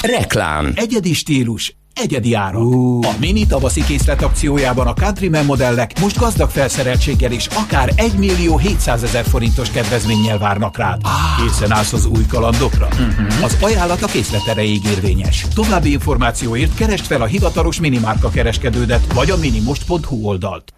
[0.03, 0.73] Reklám.
[0.75, 2.63] Egyedi stílus, egyedi árak.
[2.63, 3.07] Uh.
[3.07, 8.59] A mini tavaszi készlet akciójában a Countryman modellek most gazdag felszereltséggel és akár 1 millió
[8.59, 11.01] 700 ezer forintos kedvezménnyel várnak rád.
[11.03, 11.45] Ah.
[11.45, 12.87] Készen állsz az új kalandokra?
[12.87, 13.45] Uh-huh.
[13.45, 15.47] Az ajánlat a készlet erejéig érvényes.
[15.55, 20.73] További információért keresd fel a hivatalos minimárka kereskedődet vagy a minimost.hu oldalt.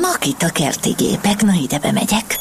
[0.00, 2.38] Makita kerti gépek, na ide bemegyek.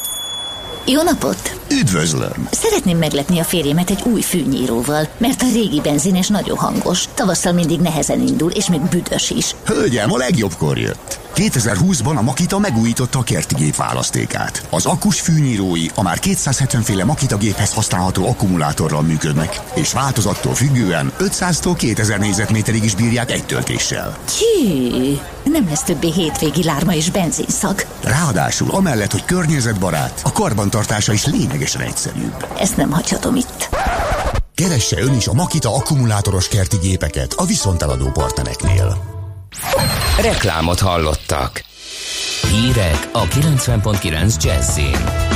[0.88, 1.60] Jó napot!
[1.72, 2.48] Üdvözlöm!
[2.52, 7.06] Szeretném meglepni a férjemet egy új fűnyíróval, mert a régi benzines nagyon hangos.
[7.14, 9.56] Tavasszal mindig nehezen indul, és még büdös is.
[9.66, 11.20] Hölgyem, a legjobbkor jött.
[11.36, 14.68] 2020-ban a Makita megújította a kerti gép választékát.
[14.70, 21.12] Az akkus fűnyírói a már 270 féle Makita géphez használható akkumulátorral működnek, és változattól függően
[21.20, 24.18] 500-tól 2000 négyzetméterig is bírják egy töltéssel.
[24.26, 27.86] Tyű, nem lesz többé hétvégi lárma és benzinszag.
[28.04, 32.46] Ráadásul amellett, hogy környezetbarát, a karbantartása is lényegesen egyszerűbb.
[32.60, 33.70] Ezt nem hagyhatom itt.
[34.56, 39.14] Keresse ön is a Makita akkumulátoros kerti gépeket a viszonteladó partnereknél.
[40.22, 41.64] Reklámot hallottak.
[42.50, 45.34] Hírek a 90.9 Jazzin.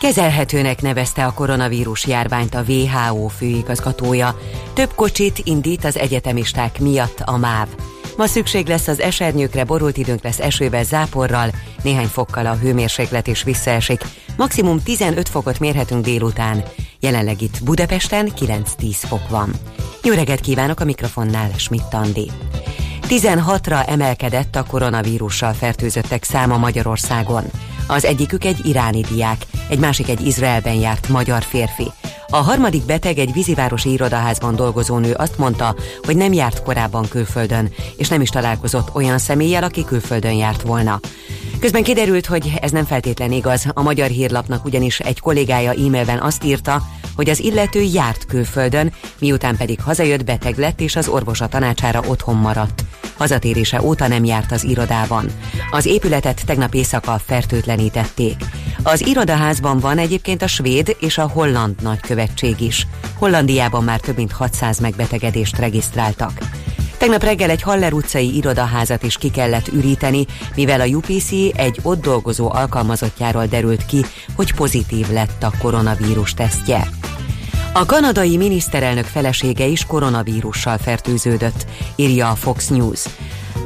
[0.00, 4.38] Kezelhetőnek nevezte a koronavírus járványt a WHO főigazgatója.
[4.74, 7.68] Több kocsit indít az egyetemisták miatt a MÁV.
[8.16, 11.50] Ma szükség lesz az esernyőkre, borult időnk lesz esővel, záporral,
[11.82, 14.04] néhány fokkal a hőmérséklet is visszaesik.
[14.36, 16.62] Maximum 15 fokot mérhetünk délután.
[17.00, 19.52] Jelenleg itt Budapesten 9-10 fok van.
[20.02, 22.30] Jó reggelt kívánok a mikrofonnál, Schmidt Andi.
[23.08, 27.44] 16-ra emelkedett a koronavírussal fertőzöttek száma Magyarországon.
[27.86, 31.90] Az egyikük egy iráni diák, egy másik egy Izraelben járt magyar férfi.
[32.28, 37.72] A harmadik beteg egy vízivárosi irodaházban dolgozó nő azt mondta, hogy nem járt korábban külföldön,
[37.96, 41.00] és nem is találkozott olyan személlyel, aki külföldön járt volna.
[41.60, 43.66] Közben kiderült, hogy ez nem feltétlen igaz.
[43.74, 46.82] A magyar hírlapnak ugyanis egy kollégája e-mailben azt írta,
[47.16, 52.36] hogy az illető járt külföldön, miután pedig hazajött beteg lett és az orvosa tanácsára otthon
[52.36, 52.84] maradt.
[53.16, 55.26] Hazatérése óta nem járt az irodában.
[55.70, 57.20] Az épületet tegnap éjszaka
[57.76, 58.36] fertőtlenítették.
[58.82, 62.86] Az irodaházban van egyébként a svéd és a holland nagykövetség is.
[63.18, 66.32] Hollandiában már több mint 600 megbetegedést regisztráltak.
[66.98, 72.02] Tegnap reggel egy Haller utcai irodaházat is ki kellett üríteni, mivel a UPC egy ott
[72.02, 74.04] dolgozó alkalmazottjáról derült ki,
[74.36, 76.88] hogy pozitív lett a koronavírus tesztje.
[77.72, 83.04] A kanadai miniszterelnök felesége is koronavírussal fertőződött, írja a Fox News.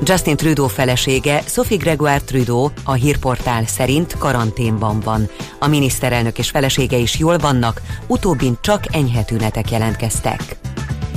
[0.03, 5.29] Justin Trudeau felesége, Sophie Gregoire Trudeau, a hírportál szerint karanténban van.
[5.59, 10.57] A miniszterelnök és felesége is jól vannak, utóbbin csak enyhe tünetek jelentkeztek.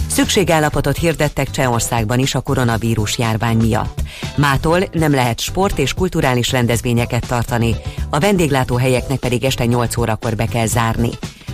[0.08, 4.02] Szükségállapotot hirdettek Csehországban is a koronavírus járvány miatt.
[4.36, 7.76] Mától nem lehet sport és kulturális rendezvényeket tartani,
[8.10, 11.10] a vendéglátóhelyeknek pedig este 8 órakor be kell zárni.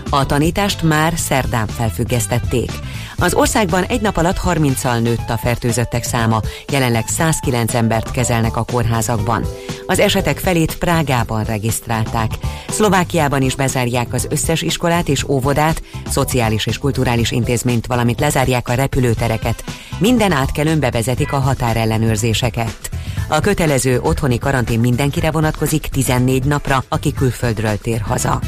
[0.10, 2.72] A tanítást már szerdán felfüggesztették.
[3.18, 6.42] Az országban egy nap alatt 30-al nőtt a fertőzöttek száma,
[6.72, 9.46] jelenleg 109 embert kezelnek a kórházakban.
[9.86, 12.32] Az esetek felét Prágában regisztrálták.
[12.70, 18.74] Szlovákiában is bezárják az összes iskolát és óvodát, szociális és kulturális intézményt, valamint lezárják a
[18.74, 19.64] repülőtereket.
[19.98, 22.90] Minden átkelőn bevezetik a határellenőrzéseket.
[23.28, 28.40] A kötelező otthoni karantén mindenkire vonatkozik 14 napra, aki külföldről tér haza.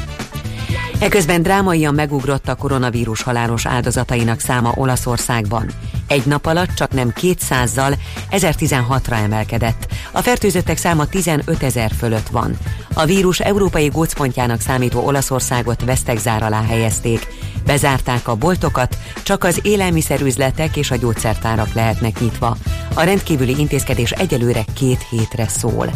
[1.01, 5.71] Eközben drámaian megugrott a koronavírus halálos áldozatainak száma Olaszországban.
[6.07, 7.97] Egy nap alatt csak nem 200-zal
[8.31, 9.87] 1016-ra emelkedett.
[10.11, 12.57] A fertőzöttek száma 15 ezer fölött van.
[12.93, 17.27] A vírus európai gócpontjának számító Olaszországot vesztegzár alá helyezték.
[17.65, 22.57] Bezárták a boltokat, csak az élelmiszerüzletek és a gyógyszertárak lehetnek nyitva.
[22.93, 25.91] A rendkívüli intézkedés egyelőre két hétre szól.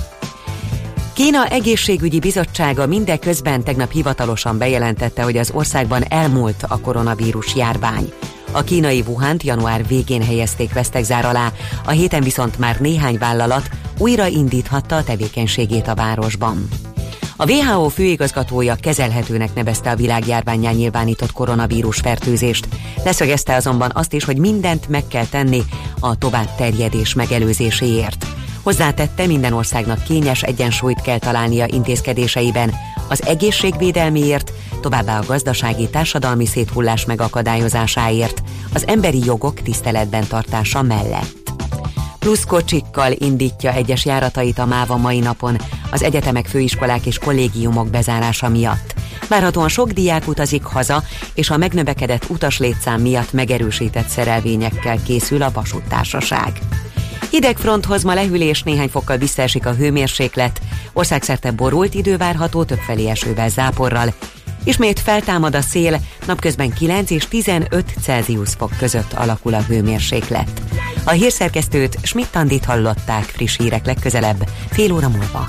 [1.16, 8.13] Kína egészségügyi bizottsága mindeközben tegnap hivatalosan bejelentette, hogy az országban elmúlt a koronavírus járvány.
[8.51, 11.51] A kínai Wuhan január végén helyezték vesztegzár alá,
[11.86, 16.68] a héten viszont már néhány vállalat újra indíthatta a tevékenységét a városban.
[17.38, 22.68] A WHO főigazgatója kezelhetőnek nevezte a világjárványán nyilvánított koronavírus fertőzést.
[23.03, 25.61] Leszögezte azonban azt is, hogy mindent meg kell tenni
[25.99, 28.35] a tovább terjedés megelőzéséért.
[28.66, 32.74] Hozzátette, minden országnak kényes egyensúlyt kell találnia intézkedéseiben
[33.07, 34.51] az egészségvédelmiért,
[34.82, 38.41] továbbá a gazdasági társadalmi széthullás megakadályozásáért,
[38.74, 41.53] az emberi jogok tiszteletben tartása mellett.
[42.20, 45.57] Plusz kocsikkal indítja egyes járatait a MÁVA mai napon
[45.91, 48.93] az egyetemek, főiskolák és kollégiumok bezárása miatt.
[49.30, 51.03] Várhatóan sok diák utazik haza,
[51.34, 56.59] és a megnövekedett utaslétszám miatt megerősített szerelvényekkel készül a vasúttársaság.
[57.30, 60.61] Hidegfronthoz ma lehűlés, néhány fokkal visszaesik a hőmérséklet,
[60.93, 64.13] országszerte borult idő várható, többfelé esővel záporral,
[64.66, 70.61] Ismét feltámad a szél, napközben 9 és 15 Celsius fok között alakul a hőmérséklet.
[71.03, 75.47] A hírszerkesztőt Schmidt-Tandit hallották friss hírek legközelebb, fél óra múlva.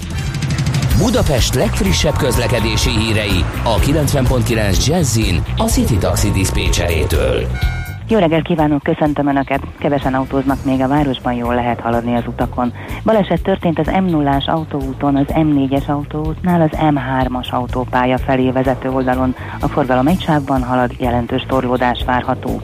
[0.98, 7.46] Budapest legfrissebb közlekedési hírei a 90.9 Jazzin a City Taxi Dispécsejétől.
[8.08, 9.60] Jó reggelt kívánok, köszöntöm Önöket!
[9.78, 12.72] Kevesen autóznak még a városban, jól lehet haladni az utakon.
[13.04, 19.34] Baleset történt az M0-ás autóúton, az M4-es autóútnál, az M3-as autópálya felé vezető oldalon.
[19.60, 22.60] A forgalom egy sávban halad, jelentős torlódás várható.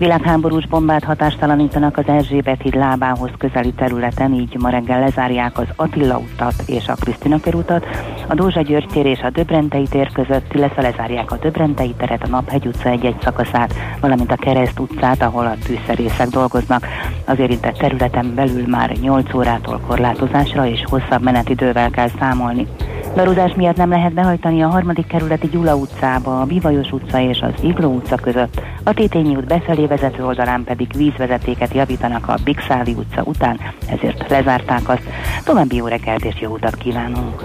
[0.00, 6.18] Világháborús bombát hatástalanítanak az Erzsébet híd lábához közeli területen, így ma reggel lezárják az Attila
[6.18, 7.86] utat és a Krisztina körutat,
[8.28, 12.28] a Dózsa György tér és a Döbrentei tér között, illetve lezárják a Döbrentei teret, a
[12.28, 16.86] Naphegy utca egy-egy szakaszát, valamint a Kereszt utcát, ahol a tűzszerészek dolgoznak.
[17.24, 22.66] Az érintett területen belül már 8 órától korlátozásra és hosszabb menetidővel kell számolni.
[23.14, 27.62] Darúzás miatt nem lehet behajtani a harmadik kerületi Gyula utcába, a Bivajos utca és az
[27.62, 28.60] Igló utca között.
[28.84, 34.88] A Tétényi út befelé vezető oldalán pedig vízvezetéket javítanak a Bigszáli utca után, ezért lezárták
[34.88, 35.02] azt.
[35.44, 37.44] További jó reggelt és jó utat kívánunk!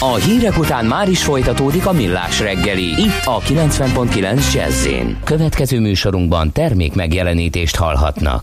[0.00, 4.88] A hírek után már is folytatódik a millás reggeli, itt a 90.9 jazz
[5.24, 8.42] Következő műsorunkban termék megjelenítést hallhatnak.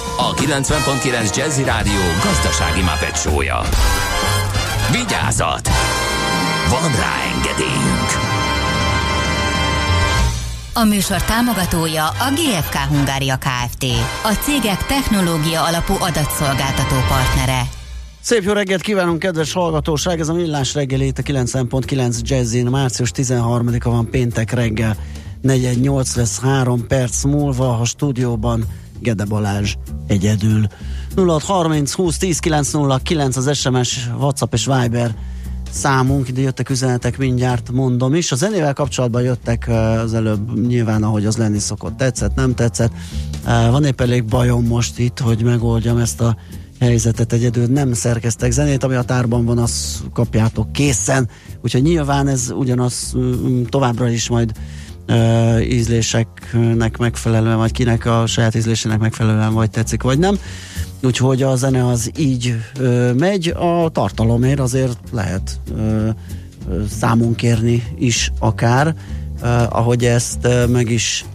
[0.21, 3.61] a 90.9 Jazzy Rádió gazdasági mapetsója.
[4.91, 5.69] Vigyázat!
[6.69, 8.09] Van rá engedélyünk!
[10.73, 13.85] A műsor támogatója a GFK Hungária Kft.
[14.23, 17.61] A cégek technológia alapú adatszolgáltató partnere.
[18.21, 20.19] Szép jó reggelt kívánunk, kedves hallgatóság!
[20.19, 22.65] Ez a Millás reggel itt a 90.9 Jazzin.
[22.65, 24.95] Március 13-a van péntek reggel.
[25.41, 28.65] 418 lesz 3 perc múlva a stúdióban
[29.01, 29.75] Gede Balázs
[30.07, 30.67] egyedül.
[31.15, 35.15] 0630 20 10 909 az SMS, WhatsApp és Viber
[35.71, 38.31] számunk, ide jöttek üzenetek, mindjárt mondom is.
[38.31, 39.69] A zenével kapcsolatban jöttek
[40.03, 42.91] az előbb nyilván, ahogy az lenni szokott, tetszett, nem tetszett.
[43.45, 46.35] Van épp elég bajom most itt, hogy megoldjam ezt a
[46.79, 47.65] helyzetet egyedül.
[47.65, 51.29] Nem szerkeztek zenét, ami a tárban van, azt kapjátok készen.
[51.61, 53.15] Úgyhogy nyilván ez ugyanaz
[53.69, 54.51] továbbra is majd
[55.61, 60.39] ízléseknek megfelelően, vagy kinek a saját ízlésének megfelelően vagy tetszik, vagy nem.
[61.03, 66.09] Úgyhogy a zene az így uh, megy, a tartalomért azért lehet uh,
[66.99, 68.95] számon kérni is akár,
[69.41, 71.25] uh, ahogy ezt uh, meg is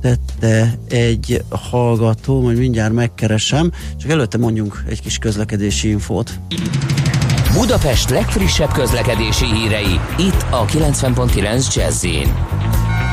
[0.00, 6.40] tette egy hallgató, majd mindjárt megkeresem, csak előtte mondjunk egy kis közlekedési infót.
[7.54, 12.04] Budapest legfrissebb közlekedési hírei, itt a 90.9 jazz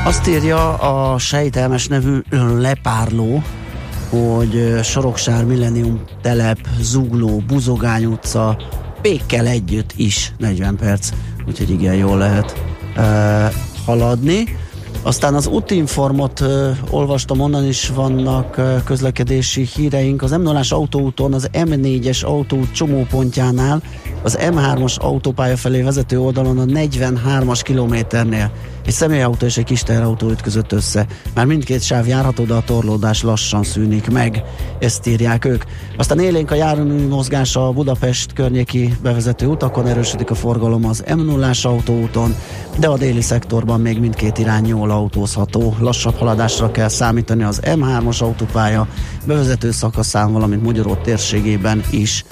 [0.04, 2.18] azt írja a sejtelmes nevű
[2.58, 3.42] lepárló,
[4.10, 8.56] hogy Soroksár Millennium telep, Zugló, Buzogány utca,
[9.02, 11.08] Pékkel együtt is 40 perc,
[11.46, 12.62] úgyhogy igen, jól lehet
[12.96, 13.04] uh,
[13.86, 14.56] haladni.
[15.02, 20.22] Aztán az útinformot uh, olvastam, onnan is vannak uh, közlekedési híreink.
[20.22, 23.82] Az m 0 autóúton, az M4-es autóút csomópontjánál,
[24.22, 28.50] az M3-as autópálya felé vezető oldalon a 43-as kilométernél
[28.86, 31.06] egy személyautó és egy kis teherautó ütközött össze.
[31.34, 34.42] Már mindkét sáv járható, de a torlódás lassan szűnik meg.
[34.78, 35.64] Ezt írják ők.
[35.96, 41.20] Aztán élénk a jármű mozgása a Budapest környéki bevezető utakon, erősödik a forgalom az m
[41.20, 42.34] 0 autóúton,
[42.78, 45.76] de a déli szektorban még mindkét irány jól autózható.
[45.78, 48.88] Lassabb haladásra kell számítani az M3-as autópálya
[49.24, 52.24] bevezető szakaszán, valamint Magyarót térségében is.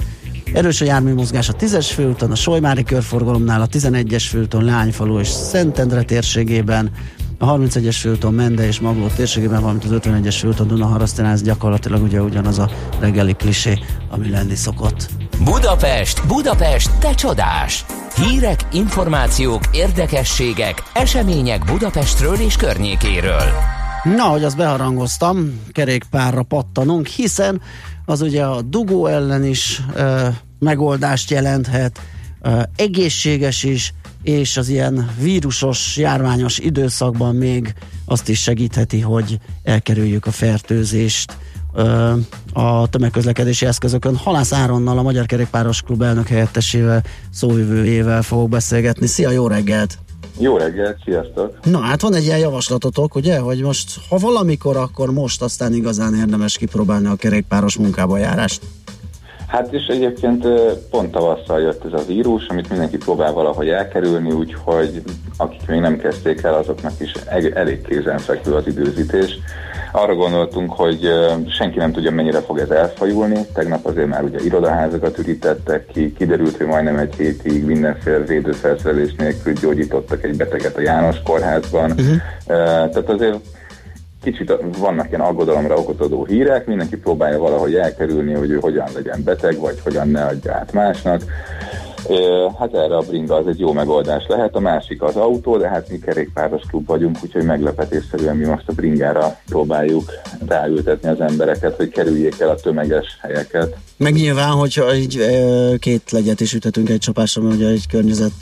[0.53, 6.03] Erős a járműmozgás a 10-es főúton, a Solymári körforgalomnál, a 11-es főúton Leányfalu és Szentendre
[6.03, 6.91] térségében,
[7.39, 12.23] a 31-es főúton Mende és Magló térségében, valamint az 51-es főúton Dunaharasztinál, ez gyakorlatilag ugye
[12.23, 12.71] ugyanaz a
[13.01, 13.79] reggeli klisé,
[14.11, 15.09] ami lenni szokott.
[15.45, 17.85] Budapest, Budapest, te csodás!
[18.15, 23.53] Hírek, információk, érdekességek, események Budapestről és környékéről.
[24.17, 27.61] Na, hogy azt beharangoztam, kerékpárra pattanunk, hiszen
[28.09, 32.01] az ugye a dugó ellen is e, megoldást jelenthet,
[32.41, 40.27] e, egészséges is, és az ilyen vírusos, járványos időszakban még azt is segítheti, hogy elkerüljük
[40.27, 41.37] a fertőzést
[42.53, 44.17] a tömegközlekedési eszközökön.
[44.17, 49.07] Halász Áronnal, a Magyar Kerékpáros Klub elnök helyettesével, szóvivőjével fogok beszélgetni.
[49.07, 49.99] Szia, jó reggelt!
[50.39, 51.65] Jó reggelt, sziasztok!
[51.65, 56.15] Na hát van egy ilyen javaslatotok, ugye, hogy most ha valamikor, akkor most aztán igazán
[56.15, 58.63] érdemes kipróbálni a kerékpáros munkába járást?
[59.49, 60.47] Hát és egyébként
[60.91, 65.03] pont tavasszal jött ez a vírus, amit mindenki próbál valahogy elkerülni, úgyhogy
[65.37, 67.13] akik még nem kezdték el, azoknak is
[67.55, 69.39] elég kézenfekvő az időzítés.
[69.93, 71.09] Arra gondoltunk, hogy
[71.49, 73.47] senki nem tudja, mennyire fog ez elfajulni.
[73.55, 79.53] Tegnap azért már ugye irodaházakat ürítettek ki, kiderült, hogy majdnem egy hétig mindenféle védőfelszerelés nélkül
[79.53, 81.91] gyógyítottak egy beteget a János kórházban.
[81.91, 82.17] Uh-huh.
[82.47, 83.37] Tehát azért
[84.31, 89.59] kicsit vannak ilyen aggodalomra okot hírek, mindenki próbálja valahogy elkerülni, hogy ő hogyan legyen beteg,
[89.59, 91.23] vagy hogyan ne adja át másnak.
[92.59, 95.89] Hát erre a bringa az egy jó megoldás lehet, a másik az autó, de hát
[95.89, 100.13] mi kerékpáros klub vagyunk, úgyhogy meglepetésszerűen mi most a bringára próbáljuk
[100.47, 103.77] ráültetni az embereket, hogy kerüljék el a tömeges helyeket.
[103.97, 105.27] Meg nyilván, hogyha így
[105.79, 108.33] két legyet is ütetünk egy csapásra, mert ugye egy környezet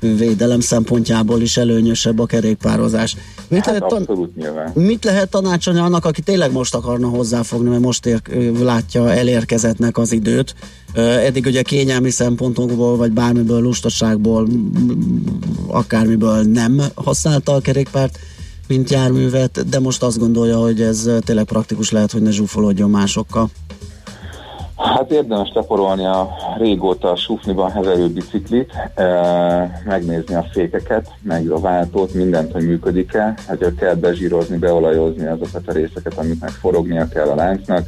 [0.00, 3.16] védelem szempontjából is előnyösebb a kerékpározás.
[3.48, 4.72] Mit, hát lehet, nyilván.
[4.74, 8.22] mit lehet tanácsolni annak, aki tényleg most akarna hozzáfogni, mert most ér,
[8.62, 10.54] látja elérkezetnek az időt?
[10.94, 14.48] Eddig ugye kényelmi szempontokból, vagy bármiből, lustaságból,
[15.66, 18.18] akármiből nem használta a kerékpárt.
[18.68, 23.50] mint járművet, de most azt gondolja, hogy ez tényleg praktikus lehet, hogy ne zsúfolódjon másokkal.
[24.78, 31.60] Hát érdemes leporolni a régóta a sufniban heverő biciklit, e, megnézni a fékeket, meg a
[31.60, 37.34] váltót, mindent, hogy működik-e, hogy kell bezsírozni, beolajozni azokat a részeket, amiknek forognia kell a
[37.34, 37.86] láncnak.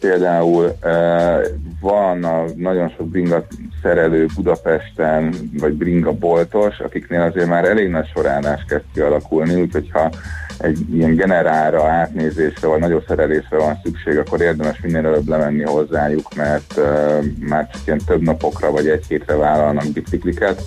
[0.00, 1.40] Például e,
[1.80, 3.46] van a nagyon sok bringa
[3.82, 10.10] szerelő Budapesten, vagy bringa boltos, akiknél azért már elég nagy sorállás kezd kialakulni, úgyhogy ha
[10.58, 16.34] egy ilyen generára, átnézésre vagy nagyobb szerelésre van szükség, akkor érdemes minél előbb lemenni hozzájuk,
[16.36, 20.62] mert uh, már csak ilyen több napokra vagy egy hétre vállalnak bicikliket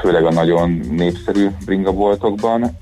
[0.00, 2.78] főleg a nagyon népszerű bringaboltokban.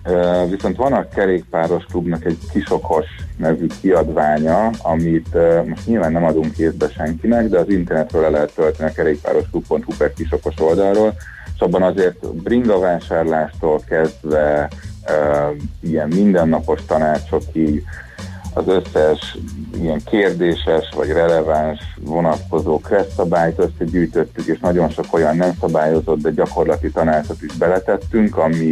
[0.50, 3.06] Viszont van a kerékpáros klubnak egy kisokos
[3.36, 5.36] nevű kiadványa, amit
[5.66, 10.12] most nyilván nem adunk kézbe senkinek, de az internetről le lehet tölteni a kerékpárosklub.hu per
[10.12, 11.14] kisokos oldalról,
[11.54, 14.68] és abban azért bringa vásárlástól kezdve
[15.80, 17.84] ilyen mindennapos tanácsokig,
[18.66, 19.38] az összes
[19.80, 26.90] ilyen kérdéses vagy releváns vonatkozó kresszabályt összegyűjtöttük, és nagyon sok olyan nem szabályozott, de gyakorlati
[26.90, 28.64] tanácsot is beletettünk, ami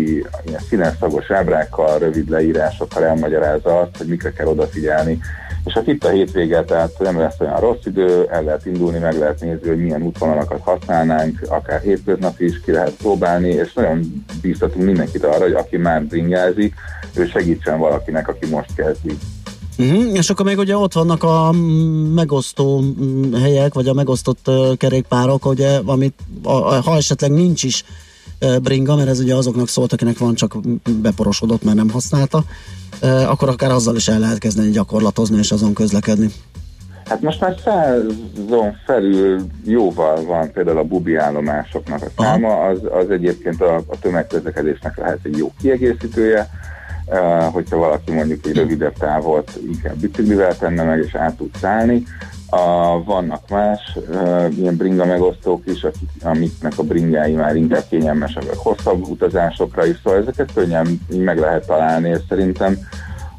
[0.46, 5.18] ilyen színes-szagos ábrákkal, rövid leírásokkal elmagyarázza azt, hogy mikre kell odafigyelni.
[5.64, 9.18] És hát itt a hétvége, tehát nem lesz olyan rossz idő, el lehet indulni, meg
[9.18, 14.84] lehet nézni, hogy milyen útvonalakat használnánk, akár hétköznap is ki lehet próbálni, és nagyon bíztatunk
[14.84, 16.74] mindenkit arra, hogy aki már bringázik,
[17.16, 19.18] ő segítsen valakinek, aki most kezdi.
[19.78, 20.14] Uh-huh.
[20.14, 25.46] És akkor még ugye ott vannak a mm, megosztó mm, helyek, vagy a megosztott kerékpárok,
[25.46, 27.84] ugye, amit a, a, ha esetleg nincs is
[28.62, 30.56] bringa, mert ez ugye azoknak szólt, akinek van, csak
[31.02, 32.44] beporosodott, mert nem használta,
[33.26, 36.30] akkor akár azzal is el lehet kezdeni gyakorlatozni és azon közlekedni.
[37.04, 43.10] Hát most már százon felül jóval van például a bubi állomásoknak a száma, az, az
[43.10, 46.48] egyébként a, a tömegközlekedésnek lehet egy jó kiegészítője,
[47.52, 52.02] hogyha valaki mondjuk egy rövidebb távot inkább biciklivel tenne meg, és át tud szállni.
[52.50, 58.56] Uh, vannak más uh, ilyen bringa megosztók is, akik, amiknek a bringái már inkább kényelmesebbek
[58.56, 62.78] hosszabb utazásokra is, szóval ezeket könnyen meg lehet találni, és szerintem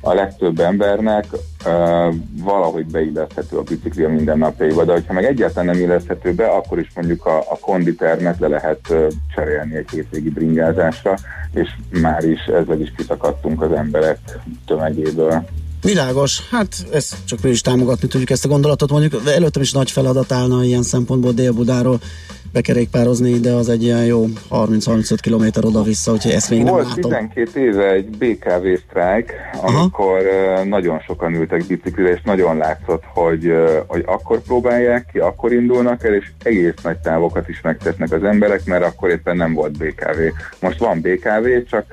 [0.09, 5.83] a legtöbb embernek uh, valahogy beilleszthető a bicikli a mindennapjaiba, de hogyha meg egyáltalán nem
[5.83, 11.15] illeszthető be, akkor is mondjuk a, a konditermet le lehet uh, cserélni egy hétvégi bringázásra,
[11.53, 11.69] és
[12.01, 14.19] már is ezzel is kiszakadtunk az emberek
[14.65, 15.45] tömegéből.
[15.81, 18.91] Világos, hát ezt csak mi is támogatni tudjuk ezt a gondolatot.
[18.91, 21.99] Mondjuk előttem is nagy feladat állna ilyen szempontból Dél-Budáról
[22.51, 27.11] bekerékpározni, de az egy ilyen jó 30-35 km oda-vissza, úgyhogy ezt még Volt nem látom.
[27.11, 33.53] 12 éve egy BKV sztrájk, amikor uh, nagyon sokan ültek biciklire, és nagyon látszott, hogy,
[33.87, 38.65] hogy akkor próbálják ki, akkor indulnak el, és egész nagy távokat is megtesznek az emberek,
[38.65, 40.19] mert akkor éppen nem volt BKV.
[40.59, 41.85] Most van BKV, csak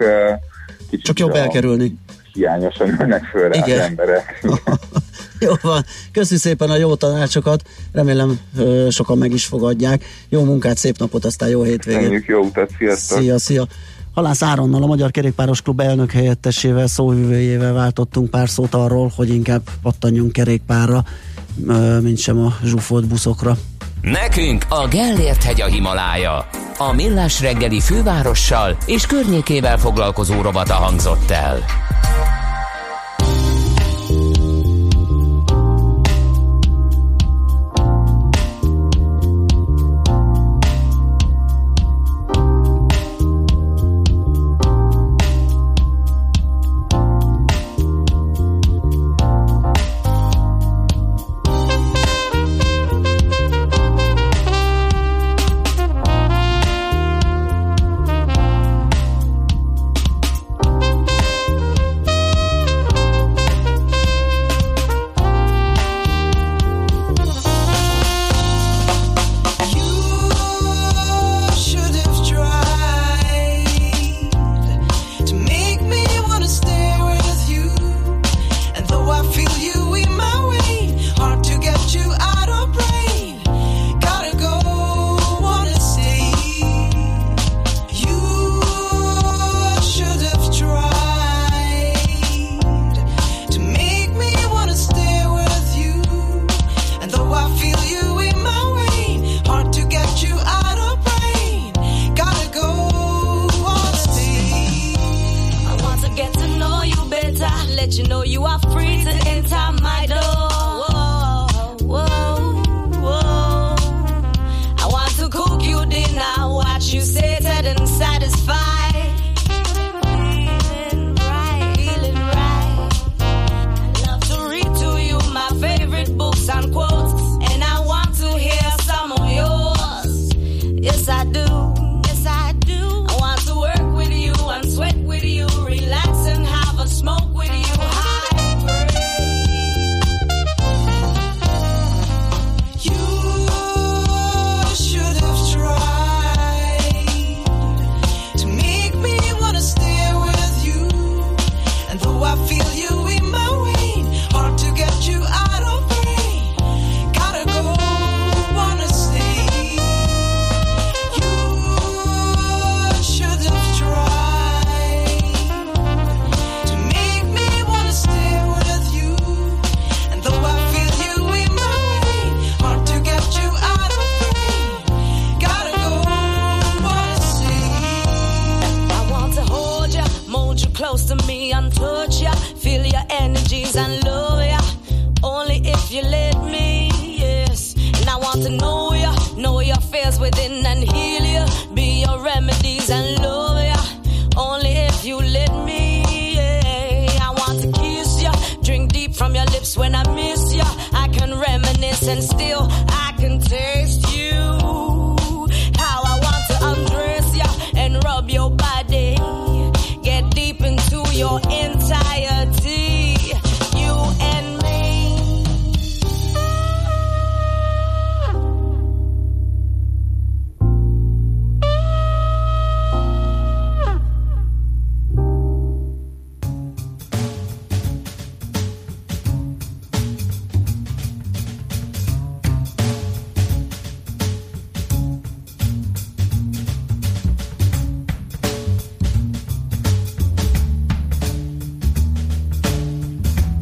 [0.90, 1.94] kicsit Csak jobb elkerülni.
[2.32, 4.40] hiányosan ülnek föl rá az emberek.
[5.47, 7.62] Jó van, köszi szépen a jó tanácsokat,
[7.93, 10.05] remélem ö, sokan meg is fogadják.
[10.28, 12.01] Jó munkát, szép napot, aztán jó hétvégét.
[12.01, 13.18] Köszönjük, jó utat, sziasztok!
[13.18, 13.66] Szia, szia.
[14.14, 19.62] Halász Áronnal, a Magyar Kerékpáros Klub elnök helyettesével, szóvivőjével váltottunk pár szót arról, hogy inkább
[19.82, 21.05] pattanjunk kerékpárra,
[22.01, 23.57] mint sem a zsúfolt buszokra.
[24.01, 26.49] Nekünk a Gellért hegy a Himalája.
[26.78, 31.64] A millás reggeli fővárossal és környékével foglalkozó rovata hangzott el.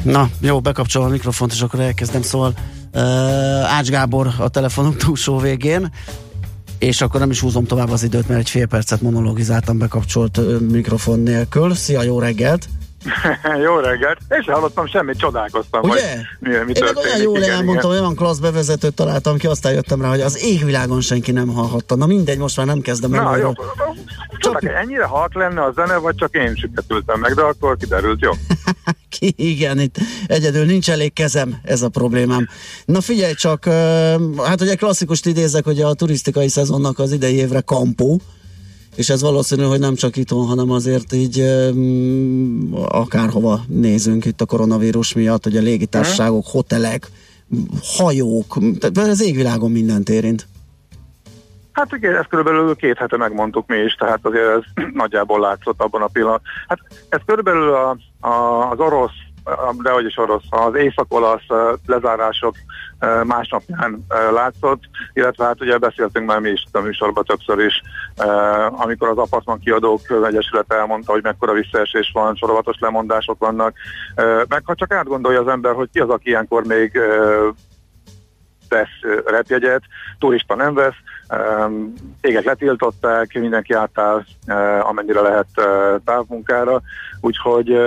[0.04, 2.22] Na, jó, bekapcsolom a mikrofont, és akkor elkezdem.
[2.22, 2.54] Szóval
[2.94, 3.02] uh,
[3.74, 5.92] Ács Gábor a telefonunk túlsó végén,
[6.78, 10.60] és akkor nem is húzom tovább az időt, mert egy fél percet monologizáltam bekapcsolt uh,
[10.60, 11.74] mikrofon nélkül.
[11.74, 12.68] Szia, jó reggelt!
[13.64, 14.18] Jó reggelt!
[14.28, 16.16] És sem hallottam semmit, csodálkoztam, Ugye?
[16.16, 20.02] hogy mi, mi Én meg olyan jól elmondtam, olyan klassz bevezetőt találtam ki, aztán jöttem
[20.02, 21.96] rá, hogy az égvilágon senki nem hallhatta.
[21.96, 23.22] Na mindegy, most már nem kezdem el.
[23.22, 23.52] Na, jó.
[24.38, 28.30] Csodák, ennyire halk lenne a zene, vagy csak én süketültem meg, de akkor kiderült, jó.
[29.36, 29.96] Igen, itt
[30.26, 32.48] egyedül nincs elég kezem, ez a problémám.
[32.84, 33.64] Na figyelj csak,
[34.44, 38.20] hát ugye klasszikust idézek, hogy a turisztikai szezonnak az idei évre kampó,
[38.96, 41.40] és ez valószínű, hogy nem csak itthon, hanem azért így
[42.88, 47.08] akárhova nézünk itt a koronavírus miatt, hogy a légitársaságok, hotelek,
[47.82, 50.46] hajók, tehát az égvilágon mindent érint.
[51.72, 56.02] Hát igen, ezt körülbelül két hete megmondtuk mi is, tehát azért ez nagyjából látszott abban
[56.02, 56.50] a pillanatban.
[56.68, 56.78] Hát
[57.08, 57.96] ez körülbelül a,
[58.28, 59.24] a, az orosz,
[59.82, 61.46] de hogy is orosz, az észak-olasz
[61.86, 62.54] lezárások
[63.24, 64.82] másnapján látszott,
[65.12, 67.82] illetve hát ugye beszéltünk már mi is a műsorban többször is,
[68.70, 73.76] amikor az apartman kiadók egyesület elmondta, hogy mekkora visszaesés van, sorozatos lemondások vannak,
[74.48, 76.98] meg ha csak átgondolja az ember, hogy ki az, aki ilyenkor még
[78.68, 79.82] vesz repjegyet,
[80.18, 80.94] turista nem vesz,
[82.20, 84.24] Cégek letiltották, mindenki átáll,
[84.80, 85.46] amennyire lehet
[86.04, 86.82] távmunkára,
[87.20, 87.78] úgyhogy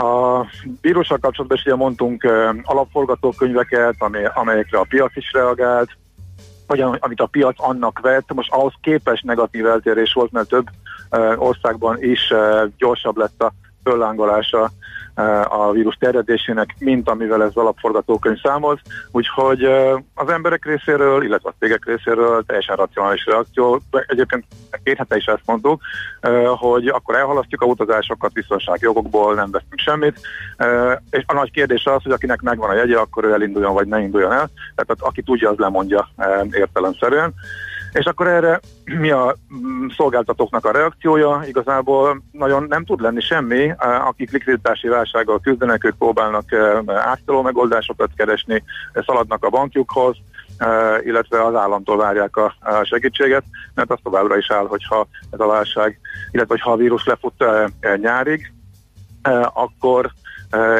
[0.00, 0.46] a
[0.80, 2.26] vírussal kapcsolatban is ugye mondtunk
[2.62, 3.94] alapforgatókönyveket,
[4.34, 5.90] amelyekre a piac is reagált,
[6.66, 10.66] vagy am- amit a piac annak vett, most ahhoz képes negatív eltérés volt, mert több
[11.36, 12.32] országban is
[12.76, 13.52] gyorsabb lett a
[13.84, 14.70] föllángolása
[15.48, 18.80] a vírus terjedésének, mint amivel ez alapforgatókönyv számolt.
[19.10, 19.64] Úgyhogy
[20.14, 23.80] az emberek részéről, illetve a cégek részéről teljesen racionális reakció.
[24.06, 24.44] Egyébként
[24.82, 25.80] két hete is ezt mondtuk,
[26.46, 30.20] hogy akkor elhalasztjuk a utazásokat biztonsági jogokból, nem veszünk semmit.
[31.10, 34.00] És a nagy kérdés az, hogy akinek megvan a jegye, akkor ő elinduljon vagy ne
[34.00, 34.50] induljon el.
[34.74, 36.08] Tehát aki tudja, az lemondja
[36.50, 37.34] értelemszerűen.
[37.92, 41.42] És akkor erre mi a mm, szolgáltatóknak a reakciója?
[41.46, 43.72] Igazából nagyon nem tud lenni semmi.
[43.78, 48.62] Akik likviditási válsággal küzdenek, ők próbálnak eh, áttaló megoldásokat keresni,
[48.92, 50.16] eh, szaladnak a bankjukhoz,
[50.58, 55.46] eh, illetve az államtól várják a segítséget, mert az továbbra is áll, hogyha ez a
[55.46, 57.44] válság, illetve hogyha a vírus lefut
[58.00, 58.52] nyárig,
[59.52, 60.10] akkor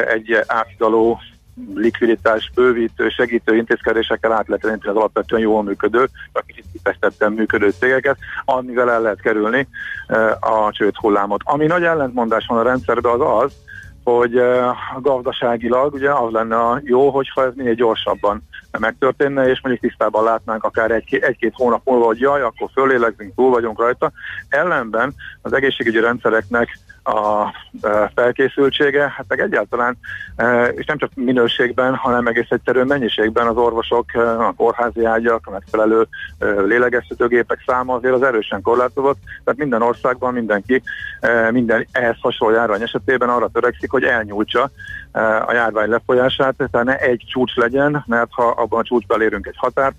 [0.07, 1.19] egy átidaló
[1.75, 8.17] likviditás bővítő, segítő intézkedésekkel át lehet az alapvetően jól működő, vagy kicsit kifejtettem működő cégeket,
[8.45, 9.67] amivel el lehet kerülni
[10.07, 11.41] eh, a csőd hullámot.
[11.43, 13.53] Ami nagy ellentmondás van a rendszerben az az,
[14.03, 14.65] hogy eh,
[14.99, 18.41] gazdaságilag ugye az lenne a jó, hogyha ez minél gyorsabban
[18.79, 23.49] megtörténne, és mondjuk tisztában látnánk akár egy, egy-két hónap múlva, hogy jaj, akkor fölélegzünk, túl
[23.49, 24.11] vagyunk rajta.
[24.49, 27.53] Ellenben az egészségügyi rendszereknek a
[28.15, 29.97] felkészültsége, hát meg egyáltalán,
[30.75, 34.05] és nem csak minőségben, hanem egész egyszerűen mennyiségben az orvosok,
[34.39, 36.07] a kórházi ágyak, a megfelelő
[36.39, 40.81] lélegeztetőgépek száma azért az erősen korlátozott, tehát minden országban mindenki
[41.51, 44.69] minden ehhez hasonló járvány esetében arra törekszik, hogy elnyújtsa
[45.45, 49.57] a járvány lefolyását, tehát ne egy csúcs legyen, mert ha abban a csúcsban elérünk egy
[49.57, 49.95] határt,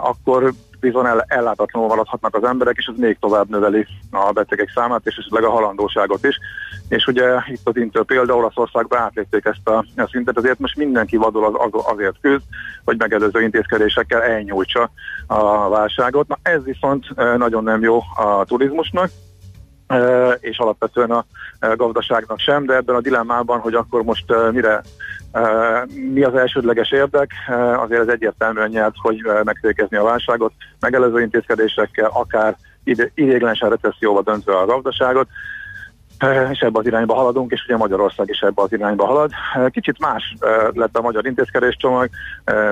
[0.00, 5.06] akkor bizony el, ellátatlanul maradhatnak az emberek, és ez még tovább növeli a betegek számát,
[5.06, 6.38] és esetleg a halandóságot is.
[6.88, 11.16] És ugye itt az Intel példa, Olaszországban átlépték ezt a, a szintet, azért most mindenki
[11.16, 12.44] vadul az, az, azért küzd,
[12.84, 14.90] hogy megelőző intézkedésekkel elnyújtsa
[15.26, 16.28] a válságot.
[16.28, 19.10] Na ez viszont eh, nagyon nem jó a turizmusnak,
[20.40, 21.24] és alapvetően a
[21.76, 24.82] gazdaságnak sem, de ebben a dilemmában, hogy akkor most mire
[26.12, 27.30] mi az elsődleges érdek,
[27.76, 32.56] azért ez egyértelműen nyert, hogy megfékezni a válságot, megelőző intézkedésekkel, akár
[33.14, 35.28] ideiglenesen recesszióba döntve a gazdaságot,
[36.52, 39.30] és ebbe az irányba haladunk, és ugye Magyarország is ebbe az irányba halad.
[39.70, 40.34] Kicsit más
[40.72, 42.08] lett a magyar intézkedéscsomag,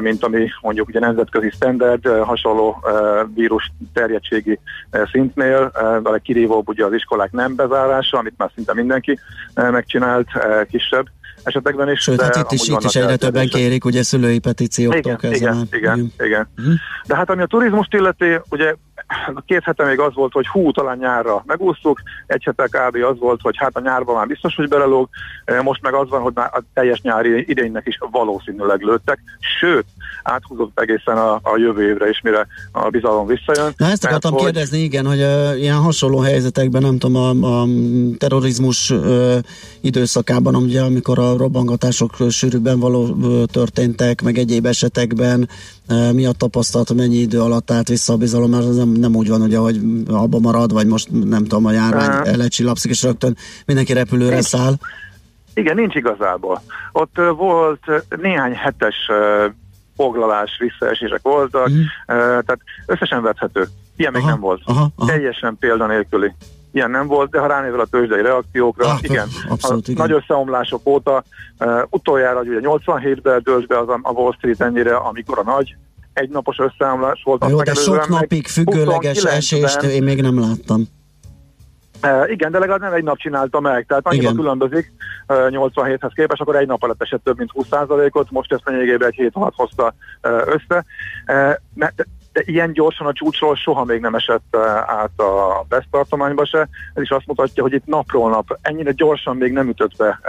[0.00, 2.84] mint ami mondjuk ugye nemzetközi standard, hasonló
[3.34, 4.58] vírus terjedtségi
[5.12, 5.70] szintnél,
[6.04, 9.18] a legkirívóbb ugye az iskolák nem bezárása, amit már szinte mindenki
[9.54, 10.28] megcsinált,
[10.70, 11.06] kisebb
[11.46, 12.00] esetekben is.
[12.00, 15.36] Sőt, hát itt is, itt is egyre többen kérik, ugye szülői petícióktól Igen, kezdve.
[15.36, 16.48] igen, igen, igen.
[16.56, 16.70] Mhm.
[17.06, 18.74] De hát ami a turizmust illeti, ugye
[19.46, 22.96] két hete még az volt, hogy hú, talán nyárra megúsztuk, egy hete kb.
[22.96, 25.08] az volt, hogy hát a nyárban már biztos, hogy belelóg,
[25.62, 29.18] most meg az van, hogy már a teljes nyári idénynek is valószínűleg lőttek,
[29.60, 29.86] sőt,
[30.26, 33.72] áthúzott egészen a, a jövő évre is, mire a bizalom visszajön.
[33.76, 37.60] Na ezt akartam Mert hogy- kérdezni, igen, hogy uh, ilyen hasonló helyzetekben, nem tudom, a,
[37.60, 37.66] a
[38.18, 39.34] terrorizmus uh,
[39.80, 45.48] időszakában, ugye, amikor a robbangatások sűrűbben való uh, történtek, meg egyéb esetekben,
[45.88, 48.88] uh, mi a tapasztalat, hogy mennyi idő alatt állt vissza a bizalom, mert az nem,
[48.88, 52.36] nem úgy van, ugye, hogy abba marad, vagy most nem tudom, a járvány Aha.
[52.36, 54.44] lecsillapszik, és rögtön mindenki repülőre Nincs.
[54.44, 54.74] száll.
[55.54, 56.62] Igen, nincs igazából.
[56.92, 57.80] Ott volt
[58.20, 58.94] néhány hetes
[59.96, 61.80] foglalás, visszaesések voltak, mm.
[62.06, 63.68] tehát összesen vethető.
[63.96, 64.62] Ilyen még Aha, nem volt.
[64.64, 65.10] aha, aha.
[65.10, 66.32] Teljesen példanélküli.
[66.72, 69.28] Ilyen nem volt, de ha ránézel a tőzsdei reakciókra, Ah, igen.
[69.48, 70.06] abszolút, igen.
[70.06, 71.24] Nagy összeomlások óta
[71.58, 75.76] uh, utoljára ugye 87-ben dőlt be az a, Wall Street ennyire, amikor a nagy
[76.12, 77.44] egynapos összeomlás volt.
[77.48, 80.88] Jó, de sok napig függőleges 29-ben esést én még nem láttam.
[82.02, 84.42] Uh, igen, de legalább nem egy nap csinálta meg, tehát annyiban Igen.
[84.42, 84.92] különbözik
[85.28, 89.14] uh, 87-hez képest, akkor egy nap alatt esett több mint 20%-ot, most ezt lényegében egy
[89.14, 90.84] hét alatt hozta uh, össze.
[91.74, 91.92] De,
[92.32, 96.68] de ilyen gyorsan a csúcsról soha még nem esett át a BESZ tartományba se.
[96.94, 100.20] Ez is azt mutatja, hogy itt napról nap ennyire gyorsan még nem ütött be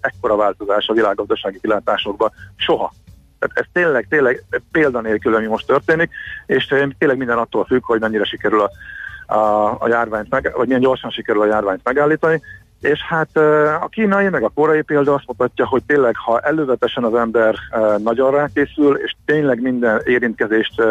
[0.00, 2.30] ekkora változás a világgazdasági kilátásokba.
[2.56, 2.92] Soha.
[3.38, 6.10] Tehát ez tényleg, tényleg példanélkül, ami most történik,
[6.46, 6.66] és
[6.98, 8.70] tényleg minden attól függ, hogy mennyire sikerül a,
[9.30, 12.42] a, a járványt, meg, vagy milyen gyorsan sikerül a járványt megállítani.
[12.80, 13.36] És hát
[13.80, 17.54] a kínai, meg a korai példa azt mutatja, hogy tényleg, ha előzetesen az ember
[17.98, 20.82] nagyon rákészül, és tényleg minden érintkezést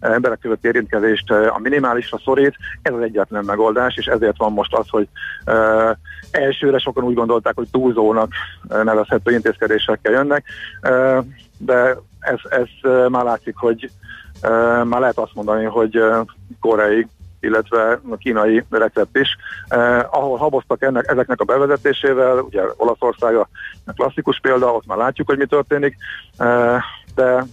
[0.00, 4.86] emberek között érintkezést a minimálisra szorít, ez az egyetlen megoldás, és ezért van most az,
[4.88, 5.08] hogy
[6.30, 8.32] elsőre sokan úgy gondolták, hogy túlzónak
[8.68, 10.44] nevezhető intézkedésekkel jönnek,
[11.58, 13.90] de ez, ez már látszik, hogy
[14.84, 16.02] már lehet azt mondani, hogy
[16.60, 17.06] koreai
[17.40, 19.28] illetve a kínai recept is,
[19.68, 23.48] eh, ahol haboztak ennek, ezeknek a bevezetésével, ugye Olaszország a
[23.86, 25.96] klasszikus példa, ott már látjuk, hogy mi történik,
[26.36, 26.82] eh,
[27.14, 27.46] de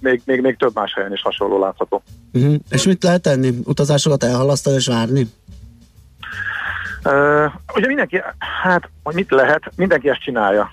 [0.00, 2.02] még, még, még több más helyen is hasonló látható.
[2.32, 2.54] Uh-huh.
[2.70, 3.50] És mit lehet tenni?
[3.64, 5.26] Utazásokat elhalasztani és várni?
[7.04, 8.22] Uh, ugye mindenki,
[8.62, 10.70] hát, hogy mit lehet, mindenki ezt csinálja.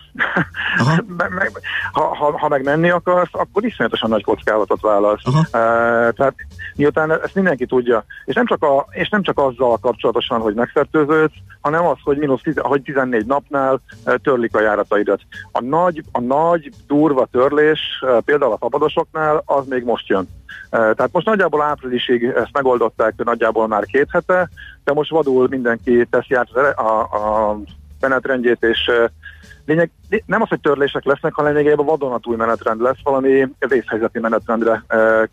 [1.17, 1.51] meg, meg,
[1.91, 5.25] ha, ha, ha meg menni akarsz, akkor iszonyatosan nagy kockázatot vállalsz.
[5.25, 6.33] Uh, tehát
[6.75, 11.35] miután ezt mindenki tudja, és nem, csak a, és nem csak azzal kapcsolatosan, hogy megfertőződsz,
[11.61, 15.21] hanem az, hogy mínusz hogy 14 napnál uh, törlik a járataidat.
[15.51, 20.27] A nagy, a nagy durva törlés, uh, például a szabadosoknál, az még most jön.
[20.69, 24.49] Tehát most nagyjából áprilisig ezt megoldották nagyjából már két hete,
[24.83, 27.59] de most vadul mindenki teszi át a, a
[27.99, 28.91] menetrendjét, és
[29.65, 29.91] lényeg,
[30.25, 34.83] nem az, hogy törlések lesznek, hanem lényegében vadonatúj menetrend lesz, valami vészhelyzeti menetrendre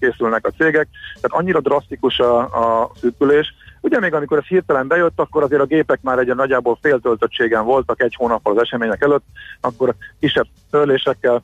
[0.01, 0.89] készülnek a cégek.
[1.21, 3.55] Tehát annyira drasztikus a, a szűkülés.
[3.81, 8.03] Ugye még amikor ez hirtelen bejött, akkor azért a gépek már egy nagyjából féltöltöttségen voltak
[8.03, 9.25] egy hónappal az események előtt,
[9.61, 11.43] akkor kisebb törlésekkel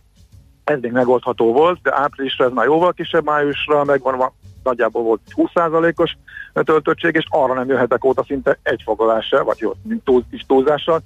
[0.65, 4.33] ez még megoldható volt, de áprilisra ez már jóval kisebb, májusra megvan van,
[4.63, 6.17] nagyjából volt 20%-os
[6.53, 9.73] töltöttség, és arra nem jöhetek óta szinte egy foglalás se, vagy jó,
[10.05, 11.03] túl, is túlzással,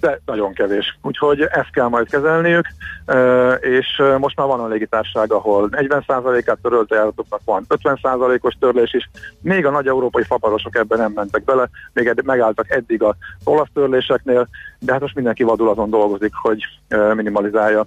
[0.00, 0.98] de nagyon kevés.
[1.02, 2.66] Úgyhogy ezt kell majd kezelniük,
[3.60, 9.10] és most már van a légitárság, ahol 40%-át törölte járatoknak van 50%-os törlés is,
[9.42, 14.48] még a nagy európai fapadosok ebben nem mentek bele, még megálltak eddig a olasz törléseknél,
[14.78, 16.64] de hát most mindenki vadul azon dolgozik, hogy
[17.14, 17.86] minimalizálja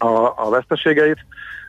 [0.00, 1.18] a, a veszteségeit,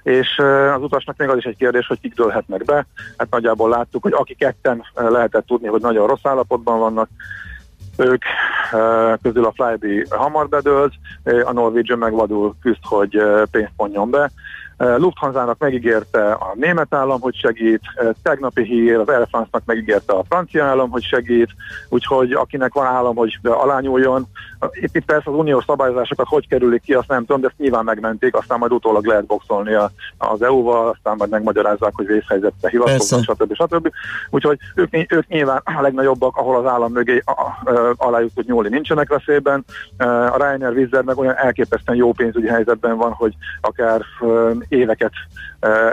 [0.04, 0.38] és
[0.76, 2.86] az utasnak még az is egy kérdés, hogy kik dőlhetnek be.
[3.18, 7.10] Hát nagyjából láttuk, hogy akik ketten eh, lehetett tudni, hogy nagyon rossz állapotban vannak,
[7.98, 8.24] ők
[9.22, 10.94] közül a Flybe hamar bedőlt,
[11.44, 13.22] a Norwegian meg vadul küzd, hogy
[13.52, 14.32] pénzt mondjon be.
[14.82, 20.14] Eh, Lufthansa-nak megígérte a német állam, hogy segít, eh, tegnapi hír az Air France-nak megígérte
[20.14, 21.50] a francia állam, hogy segít,
[21.90, 24.26] úgyhogy akinek van állam, hogy alányuljon.
[24.72, 27.84] Itt, itt persze az uniós szabályozásokat hogy kerülik ki, azt nem tudom, de ezt nyilván
[27.84, 29.74] megmentik, aztán majd utólag lehet boxolni
[30.18, 33.54] az EU-val, aztán majd megmagyarázzák, hogy vészhelyzetre hivatkoznak, stb.
[33.54, 33.92] stb.
[34.30, 38.70] Úgyhogy ők, ők nyilván a legnagyobbak, ahol az állam mögé a- a- alájuk tud nyúlni,
[38.70, 39.66] nincsenek veszélyben.
[39.98, 44.02] A Ryanair Wizz meg olyan elképesztően jó pénzügyi helyzetben van, hogy akár
[44.72, 45.12] éveket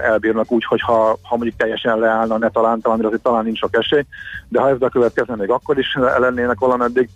[0.02, 3.76] elbírnak úgy, hogy ha, ha mondjuk teljesen leállna, ne talán, talán, azért talán nincs sok
[3.76, 4.04] esély,
[4.48, 7.08] de ha ez bekövetkezne, még akkor is lennének valameddig.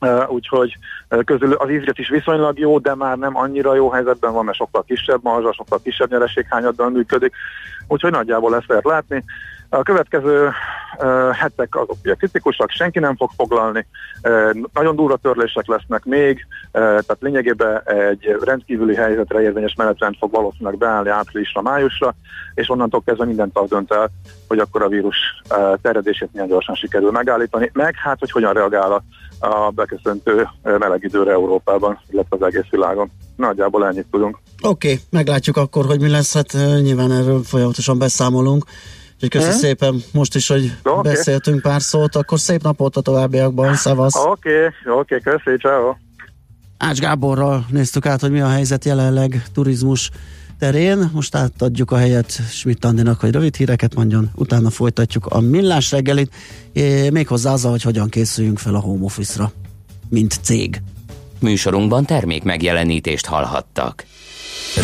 [0.00, 0.76] Uh, úgyhogy
[1.10, 4.56] uh, közül az ízlet is viszonylag jó, de már nem annyira jó helyzetben van, mert
[4.56, 7.32] sokkal kisebb marzsa, sokkal kisebb nyereséghányaddal működik,
[7.88, 9.24] úgyhogy nagyjából ezt lehet látni.
[9.76, 10.48] A következő
[10.98, 13.86] uh, hetek azok ugye kritikusak, senki nem fog foglalni,
[14.22, 20.30] uh, nagyon durva törlések lesznek még, uh, tehát lényegében egy rendkívüli helyzetre érvényes menetrend fog
[20.30, 22.14] valószínűleg beállni áprilisra, májusra,
[22.54, 24.10] és onnantól kezdve mindent az dönt el,
[24.48, 25.16] hogy akkor a vírus
[25.82, 29.02] terjedését milyen gyorsan sikerül megállítani, meg hát, hogy hogyan reagál a,
[29.46, 33.10] a beköszöntő meleg időre Európában, illetve az egész világon.
[33.36, 34.38] Nagyjából ennyit tudunk.
[34.62, 36.52] Oké, okay, meglátjuk akkor, hogy mi lesz, hát
[36.82, 38.64] nyilván erről folyamatosan beszámolunk.
[39.16, 39.58] Úgyhogy köszi hmm.
[39.58, 41.12] szépen most is, hogy okay.
[41.12, 44.16] beszéltünk pár szót, akkor szép napot a továbbiakban, szavasz!
[44.16, 44.64] Oké, okay,
[44.98, 45.94] oké, okay, köszi, ciao.
[46.78, 50.10] Ács Gáborral néztük át, hogy mi a helyzet jelenleg turizmus
[50.58, 51.10] terén.
[51.12, 56.34] Most átadjuk a helyet Schmidt Andinak, hogy rövid híreket mondjon, utána folytatjuk a millás reggelit,
[57.12, 59.52] méghozzá azzal, hogy hogyan készüljünk fel a home office-ra,
[60.08, 60.82] mint cég.
[61.40, 64.04] Műsorunkban termék megjelenítést hallhattak.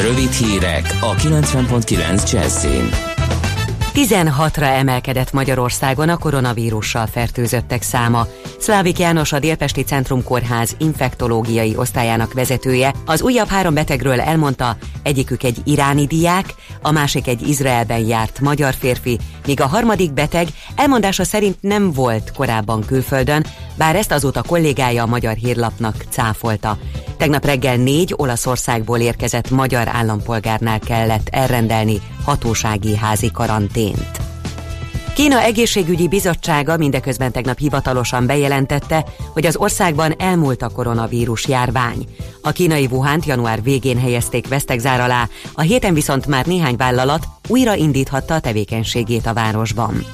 [0.03, 3.12] Rövid hírek a 90.9 Jazzin.
[3.95, 8.27] 16-ra emelkedett Magyarországon a koronavírussal fertőzöttek száma.
[8.59, 15.43] Szlávik János a Délpesti Centrum Kórház infektológiai osztályának vezetője az újabb három betegről elmondta, egyikük
[15.43, 21.25] egy iráni diák, a másik egy Izraelben járt magyar férfi, míg a harmadik beteg elmondása
[21.25, 26.79] szerint nem volt korábban külföldön, bár ezt azóta kollégája a Magyar Hírlapnak cáfolta.
[27.23, 34.21] Tegnap reggel négy Olaszországból érkezett magyar állampolgárnál kellett elrendelni hatósági házi karantént.
[35.15, 42.05] Kína egészségügyi bizottsága mindeközben tegnap hivatalosan bejelentette, hogy az országban elmúlt a koronavírus járvány.
[42.41, 47.75] A kínai Wuhan január végén helyezték vesztegzár alá, a héten viszont már néhány vállalat újra
[47.75, 50.05] indíthatta a tevékenységét a városban.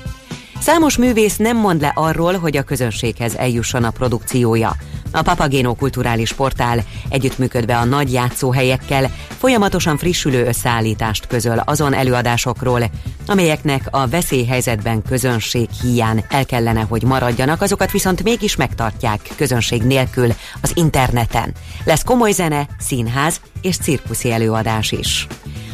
[0.61, 4.77] Számos művész nem mond le arról, hogy a közönséghez eljusson a produkciója.
[5.11, 12.91] A Papagéno kulturális portál együttműködve a nagy játszóhelyekkel folyamatosan frissülő összeállítást közöl azon előadásokról,
[13.27, 20.33] amelyeknek a veszélyhelyzetben közönség hiány el kellene, hogy maradjanak, azokat viszont mégis megtartják közönség nélkül
[20.61, 21.55] az interneten.
[21.85, 25.27] Lesz komoly zene, színház és cirkuszi előadás is.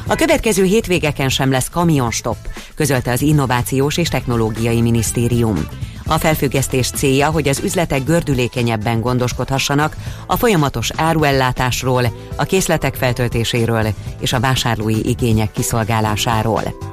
[0.06, 2.36] A következő hétvégeken sem lesz kamionstop,
[2.74, 5.66] közölte az Innovációs és Technológiai Minisztérium.
[6.06, 9.96] A felfüggesztés célja, hogy az üzletek gördülékenyebben gondoskodhassanak
[10.26, 13.86] a folyamatos áruellátásról, a készletek feltöltéséről
[14.20, 16.92] és a vásárlói igények kiszolgálásáról.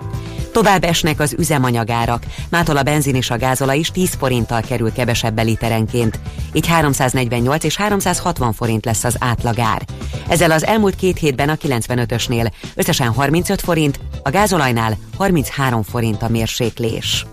[0.51, 5.39] Tovább esnek az üzemanyagárak, mától a benzin és a gázola is 10 forinttal kerül kevesebb
[5.43, 6.19] literenként,
[6.53, 9.85] így 348 és 360 forint lesz az átlagár.
[10.27, 16.29] Ezzel az elmúlt két hétben a 95-ösnél összesen 35 forint, a gázolajnál 33 forint a
[16.29, 17.25] mérséklés.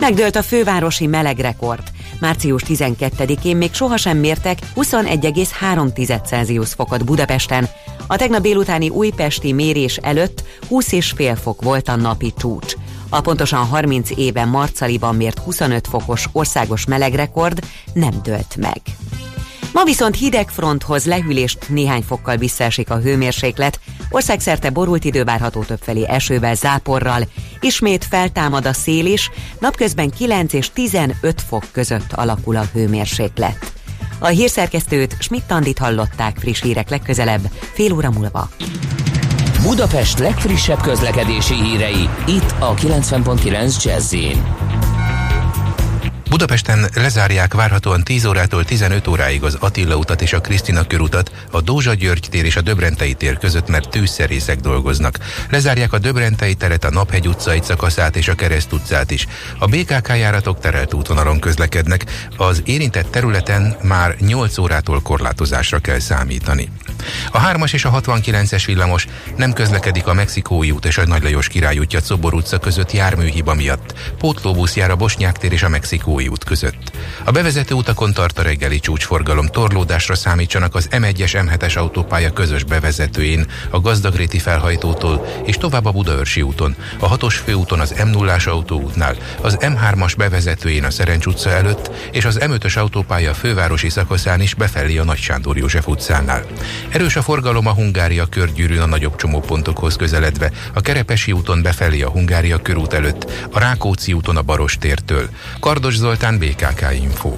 [0.00, 1.82] Megdőlt a fővárosi melegrekord.
[2.20, 7.68] Március 12-én még sohasem mértek 21,3 Celsius fokot Budapesten.
[8.06, 12.74] A tegnap délutáni újpesti mérés előtt 20,5 fok volt a napi csúcs.
[13.08, 18.80] A pontosan 30 éve Marcaliban mért 25 fokos országos melegrekord nem dőlt meg.
[19.72, 26.06] Ma viszont hideg fronthoz lehűlést néhány fokkal visszaesik a hőmérséklet, országszerte borult idő várható többfelé
[26.06, 27.22] esővel, záporral,
[27.60, 33.72] ismét feltámad a szél is, napközben 9 és 15 fok között alakul a hőmérséklet.
[34.18, 38.48] A hírszerkesztőt Schmidt-Tandit hallották friss hírek legközelebb, fél óra múlva.
[39.62, 44.14] Budapest legfrissebb közlekedési hírei, itt a 90.9 jazz
[46.30, 51.60] Budapesten lezárják várhatóan 10 órától 15 óráig az Attila utat és a Krisztina körutat, a
[51.60, 55.18] Dózsa György tér és a Döbrentei tér között, mert tűzszerészek dolgoznak.
[55.48, 59.26] Lezárják a Döbrentei teret, a Naphegy utca egy szakaszát és a Kereszt utcát is.
[59.58, 62.04] A BKK járatok terelt útvonalon közlekednek,
[62.36, 66.68] az érintett területen már 8 órától korlátozásra kell számítani.
[67.30, 69.06] A 3-as és a 69-es villamos
[69.36, 73.54] nem közlekedik a Mexikói út és a Nagy Lajos Király útja Cobor utca között járműhiba
[73.54, 73.94] miatt.
[74.18, 76.96] Pótlóbusz jár a Bosnyák tér és a Mexikói út között.
[77.24, 79.46] A bevezető utakon tart a reggeli csúcsforgalom.
[79.46, 86.42] Torlódásra számítsanak az M1-es M7-es autópálya közös bevezetőjén, a Gazdagréti felhajtótól és tovább a Budaörsi
[86.42, 92.24] úton, a 6-os főúton az M0-ás autóútnál, az M3-as bevezetőjén a Szerencs utca előtt és
[92.24, 96.44] az M5-ös autópálya fővárosi szakaszán is befelé a Nagy Sándor József utcánál.
[96.88, 102.10] Erős a forgalom a Hungária körgyűrűn a nagyobb csomópontokhoz közeledve, a Kerepesi úton befelé a
[102.10, 105.28] Hungária körút előtt, a Rákóczi úton a Barostértől.
[105.60, 107.32] Kardos Zoltán, BKK Info.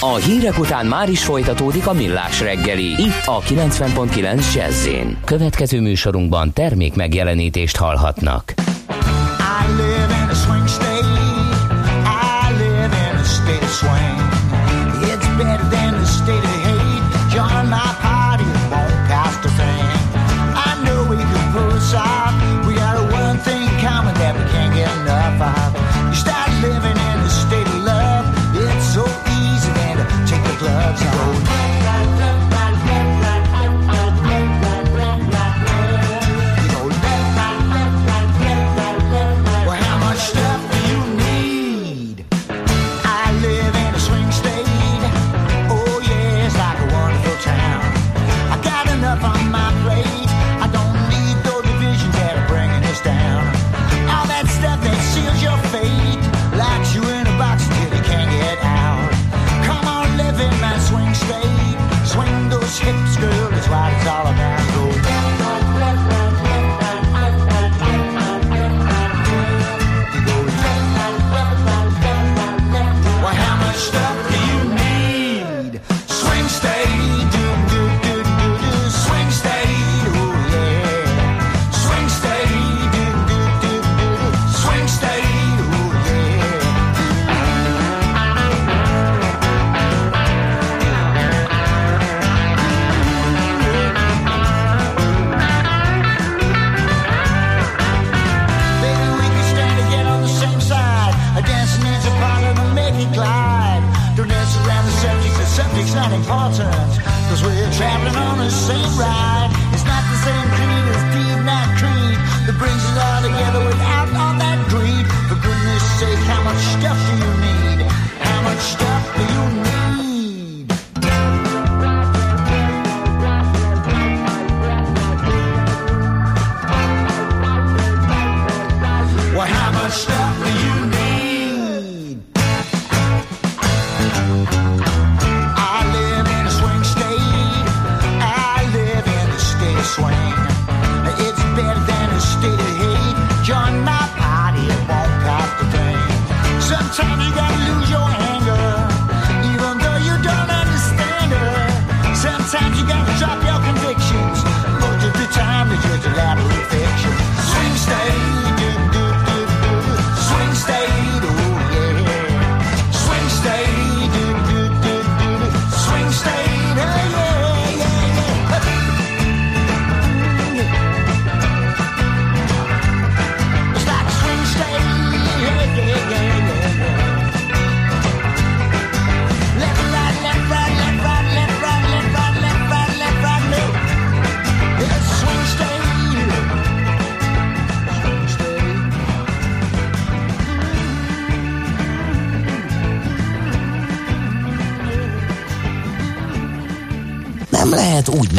[0.00, 4.88] A hírek után már is folytatódik a millás reggeli, itt a 90.9 jazz
[5.24, 8.54] Következő műsorunkban termék megjelenítést hallhatnak.
[8.56, 10.89] I live in a swing state.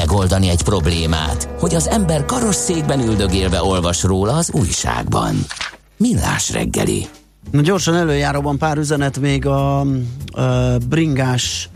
[0.01, 5.45] Megoldani egy problémát, hogy az ember karosszékben üldögélve olvas róla az újságban.
[5.97, 7.07] Millás reggeli.
[7.51, 9.85] Na gyorsan előjáróban pár üzenet még a, a
[10.89, 11.69] bringás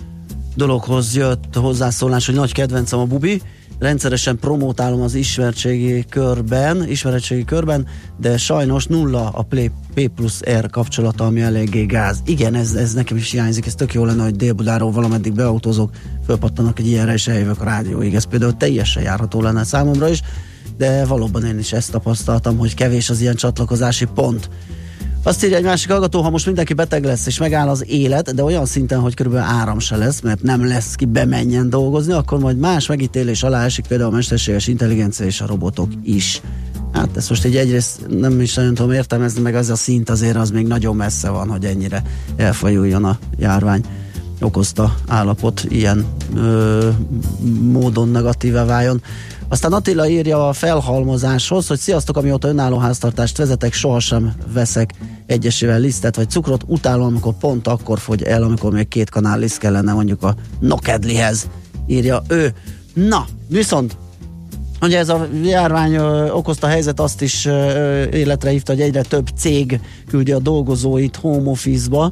[0.55, 3.41] dologhoz jött hozzászólás, hogy nagy kedvencem a bubi,
[3.79, 7.87] rendszeresen promótálom az ismertségi körben, ismeretségi körben,
[8.19, 12.21] de sajnos nulla a P, P plusz R kapcsolata, ami eléggé gáz.
[12.25, 15.89] Igen, ez, ez nekem is hiányzik, ez tök jó lenne, hogy Dél-Budáról valameddig beautózok,
[16.25, 18.15] fölpattanak egy ilyenre, és eljövök a rádióig.
[18.15, 20.21] Ez például teljesen járható lenne számomra is,
[20.77, 24.49] de valóban én is ezt tapasztaltam, hogy kevés az ilyen csatlakozási pont.
[25.27, 28.43] Azt írja egy másik hallgató, ha most mindenki beteg lesz és megáll az élet, de
[28.43, 32.57] olyan szinten, hogy körülbelül áram se lesz, mert nem lesz ki bemenjen dolgozni, akkor majd
[32.57, 36.41] más megítélés alá esik például a mesterséges intelligencia és a robotok is.
[36.91, 40.35] Hát ezt most így egyrészt nem is nagyon tudom értelmezni, meg az a szint azért
[40.35, 42.03] az még nagyon messze van, hogy ennyire
[42.35, 43.83] elfajuljon a járvány
[44.41, 46.89] okozta állapot ilyen ö,
[47.71, 49.01] módon negatívá váljon.
[49.49, 54.93] Aztán Attila írja a felhalmozáshoz, hogy sziasztok, amióta önálló háztartást vezetek, sohasem veszek
[55.25, 59.57] egyesével lisztet vagy cukrot, utálom, amikor pont akkor fogy el, amikor még két kanál liszt
[59.57, 61.49] kellene mondjuk a nokedlihez,
[61.87, 62.53] írja ő.
[62.93, 63.97] Na, viszont
[64.81, 69.27] Ugye ez a járvány ö, okozta helyzet azt is ö, életre hívta, hogy egyre több
[69.35, 72.11] cég küldi a dolgozóit home office-ba.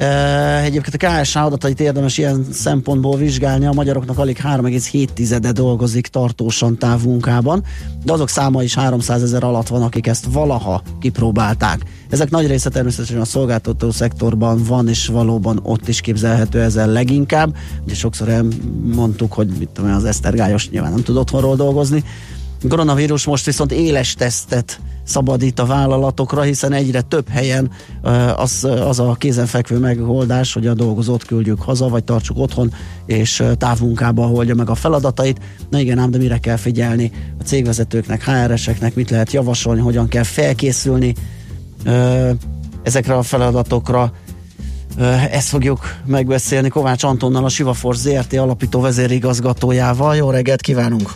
[0.00, 6.78] Uh, egyébként a KSH adatait érdemes ilyen szempontból vizsgálni, a magyaroknak alig 3,7-e dolgozik tartósan
[6.78, 7.64] távmunkában,
[8.04, 11.82] de azok száma is 300 ezer alatt van, akik ezt valaha kipróbálták.
[12.08, 17.56] Ezek nagy része természetesen a szolgáltató szektorban van, és valóban ott is képzelhető ezzel leginkább.
[17.84, 22.04] Ugye sokszor elmondtuk, hogy mit tudom, az Esztergályos nyilván nem tud otthonról dolgozni,
[22.68, 27.70] koronavírus most viszont éles tesztet szabadít a vállalatokra, hiszen egyre több helyen
[28.36, 32.72] az, az a kézenfekvő megoldás, hogy a dolgozót küldjük haza, vagy tartsuk otthon,
[33.06, 35.40] és távmunkába holdja meg a feladatait.
[35.70, 37.10] Na igen, ám, de mire kell figyelni
[37.40, 41.14] a cégvezetőknek, HR-eseknek, mit lehet javasolni, hogyan kell felkészülni
[42.82, 44.12] ezekre a feladatokra.
[45.30, 50.16] Ezt fogjuk megbeszélni Kovács Antonnal, a Sivafors ZRT alapító vezérigazgatójával.
[50.16, 51.10] Jó reggelt kívánunk!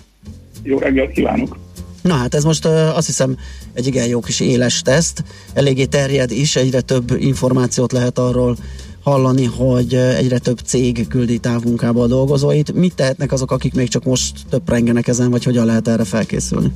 [0.62, 1.61] Jó reggelt kívánok!
[2.02, 3.36] Na hát ez most azt hiszem
[3.72, 5.24] egy igen jó kis éles teszt,
[5.54, 8.56] eléggé terjed is, egyre több információt lehet arról
[9.02, 12.72] hallani, hogy egyre több cég küldi távmunkába a dolgozóit.
[12.72, 16.72] Mit tehetnek azok, akik még csak most több rengenek ezen, vagy hogyan lehet erre felkészülni?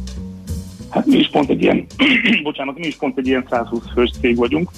[0.88, 1.86] Hát mi is pont egy ilyen,
[2.42, 4.70] bocsánat, mi is pont egy ilyen 120 fős cég vagyunk,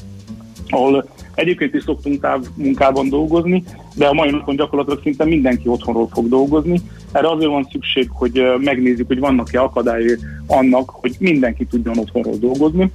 [0.72, 3.64] ahol egyébként is szoktunk távmunkában dolgozni,
[3.94, 6.80] de a mai napon gyakorlatilag szinte mindenki otthonról fog dolgozni.
[7.12, 10.16] Erre azért van szükség, hogy megnézzük, hogy vannak-e akadályai
[10.46, 12.90] annak, hogy mindenki tudjon otthonról dolgozni.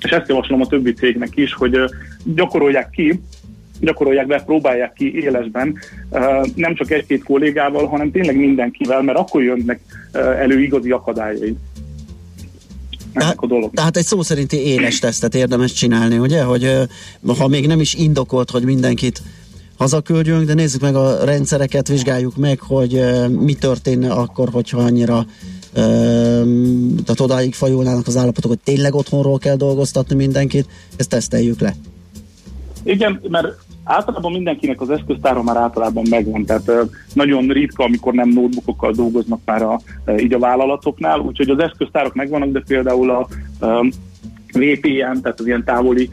[0.00, 1.78] És ezt javaslom a többi cégnek is, hogy
[2.24, 3.20] gyakorolják ki,
[3.80, 5.78] gyakorolják be, próbálják ki élesben,
[6.54, 9.80] nem csak egy-két kollégával, hanem tényleg mindenkivel, mert akkor jönnek
[10.12, 11.56] elő igazi akadályai
[13.14, 13.70] tehát, a dolog.
[13.74, 16.42] Tehát egy szó szerinti éles tesztet érdemes csinálni, ugye?
[16.42, 16.88] Hogy
[17.38, 19.22] ha még nem is indokolt, hogy mindenkit
[19.76, 25.26] hazaküldjünk, de nézzük meg a rendszereket, vizsgáljuk meg, hogy mi történne akkor, hogyha annyira
[27.04, 30.66] tehát odáig fajulnának az állapotok, hogy tényleg otthonról kell dolgoztatni mindenkit,
[30.96, 31.74] ezt teszteljük le.
[32.82, 33.46] Igen, mert
[33.84, 36.70] Általában mindenkinek az eszköztára már általában megvan, tehát
[37.12, 39.80] nagyon ritka, amikor nem notebookokkal dolgoznak már a,
[40.18, 43.26] így a vállalatoknál, úgyhogy az eszköztárak megvannak, de például a
[43.60, 43.80] ö,
[44.52, 46.08] VPN, tehát az ilyen távoli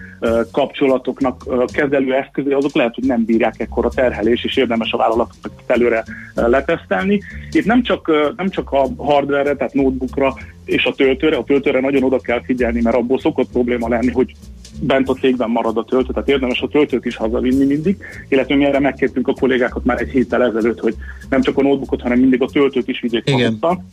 [0.52, 5.52] kapcsolatoknak ö, kezelő eszközei, azok lehet, hogy nem bírják ekkora terhelés, és érdemes a vállalatoknak
[5.60, 6.04] ezt előre
[6.36, 7.22] ö, letesztelni.
[7.52, 10.34] Itt nem csak, nem csak a hardware tehát notebookra
[10.66, 14.34] és a töltőre, a töltőre nagyon oda kell figyelni, mert abból szokott probléma lenni, hogy
[14.82, 17.98] bent a cégben marad a töltő, tehát érdemes a töltőt is hazavinni mindig,
[18.28, 20.96] illetve mi erre megkértünk a kollégákat már egy héttel ezelőtt, hogy
[21.30, 23.42] nem csak a notebookot, hanem mindig a töltőt is vigyék Igen.
[23.42, 23.86] magukkal.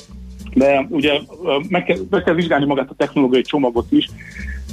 [0.58, 1.12] De ugye
[1.68, 4.08] meg kell, meg kell vizsgálni magát a technológiai csomagot is,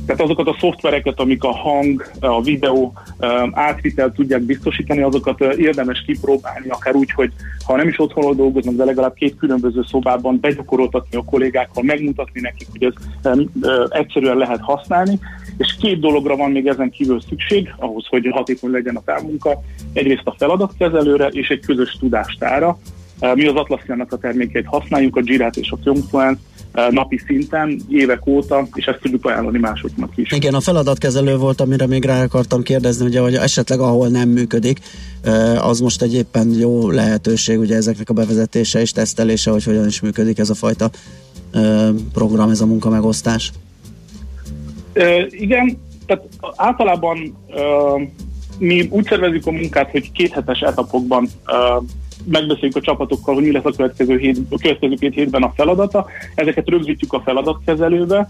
[0.06, 2.94] tehát azokat a szoftvereket, amik a hang, a videó
[3.52, 7.32] átvitel tudják biztosítani, azokat érdemes kipróbálni, akár úgy, hogy
[7.66, 12.68] ha nem is otthonról dolgoznak, de legalább két különböző szobában begyakoroltatni a kollégákkal, megmutatni nekik,
[12.72, 12.94] hogy ez
[13.90, 15.20] egyszerűen lehet használni.
[15.57, 19.62] És két dologra van még ezen kívül szükség, ahhoz, hogy hatékony legyen a távmunka.
[19.94, 22.78] Egyrészt a feladatkezelőre és egy közös tudástára.
[23.20, 26.42] Mi az Atlassiannak a termékeit használjuk, a Jirát és a Confluence
[26.90, 30.32] napi szinten, évek óta, és ezt tudjuk ajánlani másoknak is.
[30.32, 34.80] Igen, a feladatkezelő volt, amire még rá akartam kérdezni, ugye, hogy esetleg ahol nem működik,
[35.24, 39.88] eh, az most egy éppen jó lehetőség, ugye ezeknek a bevezetése és tesztelése, hogy hogyan
[39.88, 40.90] is működik ez a fajta
[41.52, 43.52] eh, program, ez a munkamegosztás.
[44.94, 46.24] Ö, igen, tehát
[46.56, 47.38] általában
[48.60, 51.30] mi úgy szervezzük a munkát, hogy kéthetes etapokban
[52.24, 56.06] megbeszéljük a csapatokkal, hogy mi lesz a következő, hét, a következő két hétben a feladata.
[56.36, 58.30] Ezeket rögzítjük a feladatkezelőbe.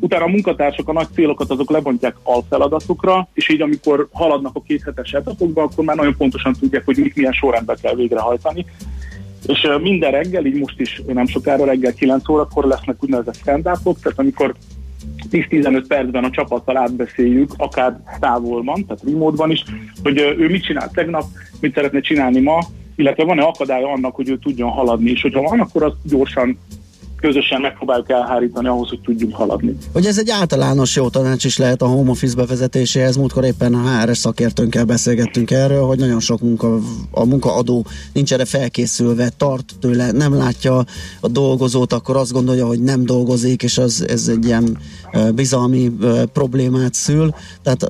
[0.00, 5.12] Utána a munkatársak a nagy célokat azok lebontják alfeladatokra, és így amikor haladnak a kéthetes
[5.12, 8.66] etapokba, akkor már nagyon pontosan tudják, hogy mit milyen sorrendben kell végrehajtani.
[9.46, 14.18] És minden reggel, így most is nem sokára reggel 9 órakor lesznek úgynevezett stand tehát
[14.18, 14.54] amikor
[15.30, 19.64] 10-15 percben a csapattal átbeszéljük, akár távolban, tehát remote is,
[20.02, 21.24] hogy ő mit csinált tegnap,
[21.60, 22.58] mit szeretne csinálni ma,
[23.00, 26.58] illetve van-e akadálya annak, hogy ő tudjon haladni, és hogyha van, akkor azt gyorsan
[27.20, 29.76] közösen megpróbáljuk elhárítani ahhoz, hogy tudjunk haladni.
[29.92, 33.16] Hogy ez egy általános jó tanács is lehet a home office bevezetéséhez.
[33.16, 36.78] Múltkor éppen a HRS szakértőnkkel beszélgettünk erről, hogy nagyon sok munka,
[37.10, 40.84] a munkaadó nincs erre felkészülve, tart tőle, nem látja
[41.20, 44.78] a dolgozót, akkor azt gondolja, hogy nem dolgozik, és az, ez egy ilyen
[45.34, 45.92] bizalmi
[46.32, 47.34] problémát szül.
[47.62, 47.86] Tehát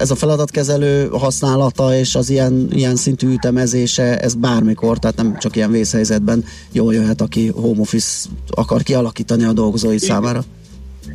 [0.00, 5.56] ez a feladatkezelő használata és az ilyen, ilyen szintű ütemezése, ez bármikor, tehát nem csak
[5.56, 8.28] ilyen vészhelyzetben jól jöhet, aki home office
[8.78, 10.40] kialakítani a dolgozói számára.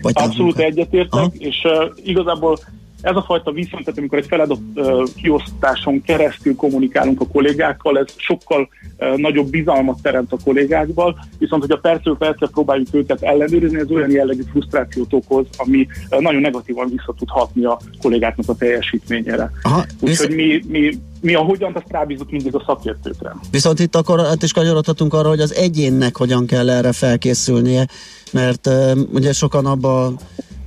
[0.01, 2.59] Vagy Abszolút egyetértek, és uh, igazából
[3.05, 8.05] ez a fajta viszont, tehát amikor egy feladat uh, kiosztáson keresztül kommunikálunk a kollégákkal, ez
[8.15, 8.69] sokkal
[9.15, 14.11] nagyobb bizalmat teremt a kollégákból, viszont hogy a percről percre próbáljuk őket ellenőrizni, ez olyan
[14.11, 15.87] jellegű frusztrációt okoz, ami
[16.19, 19.51] nagyon negatívan vissza tud hatni a kollégáknak a teljesítményére.
[19.99, 23.35] Úgyhogy mi, mi, mi a hogyan, azt rábízunk mindig a szakértőkre.
[23.51, 27.87] Viszont itt akkor át is kanyarodhatunk arra, hogy az egyénnek hogyan kell erre felkészülnie,
[28.31, 30.13] mert uh, ugye sokan abba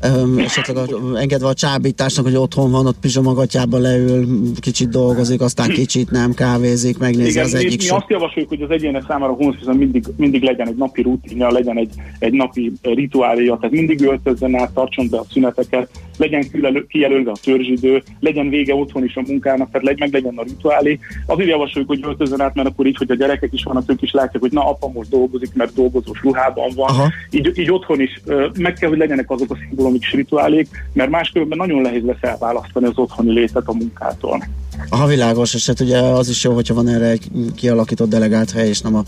[0.02, 4.26] um, esetleg a, engedve a csábításnak, hogy otthon van, ott pizsomagatyába leül,
[4.60, 8.62] kicsit dolgozik, aztán kicsit nem kávézik, megnézi Igen, az egyik mi so- azt javasoljuk, hogy
[8.62, 13.56] az egyének számára office mindig, mindig legyen egy napi rutinja, legyen egy, egy napi rituáléja,
[13.56, 16.44] tehát mindig öltözzen át, tartson be a szüneteket, legyen
[16.88, 20.98] kijelölve a törzsidő, legyen vége otthon is a munkának, tehát legy, meg legyen a rituálé.
[21.26, 24.12] Azért javasoljuk, hogy öltözzen át, mert akkor így, hogy a gyerekek is vannak, ők is
[24.12, 26.88] látják, hogy na, apa most dolgozik, mert dolgozós ruhában van.
[26.88, 27.08] Aha.
[27.30, 28.20] Így, így otthon is
[28.58, 32.98] meg kell, hogy legyenek azok a szimbólumik rituálék, mert máskülönben nagyon nehéz lesz elválasztani az
[32.98, 34.44] otthoni létet a munkától.
[34.88, 37.26] Aha, világos, és hát ugye az is jó, hogyha van erre egy
[37.56, 39.02] kialakított delegált hely, és nem a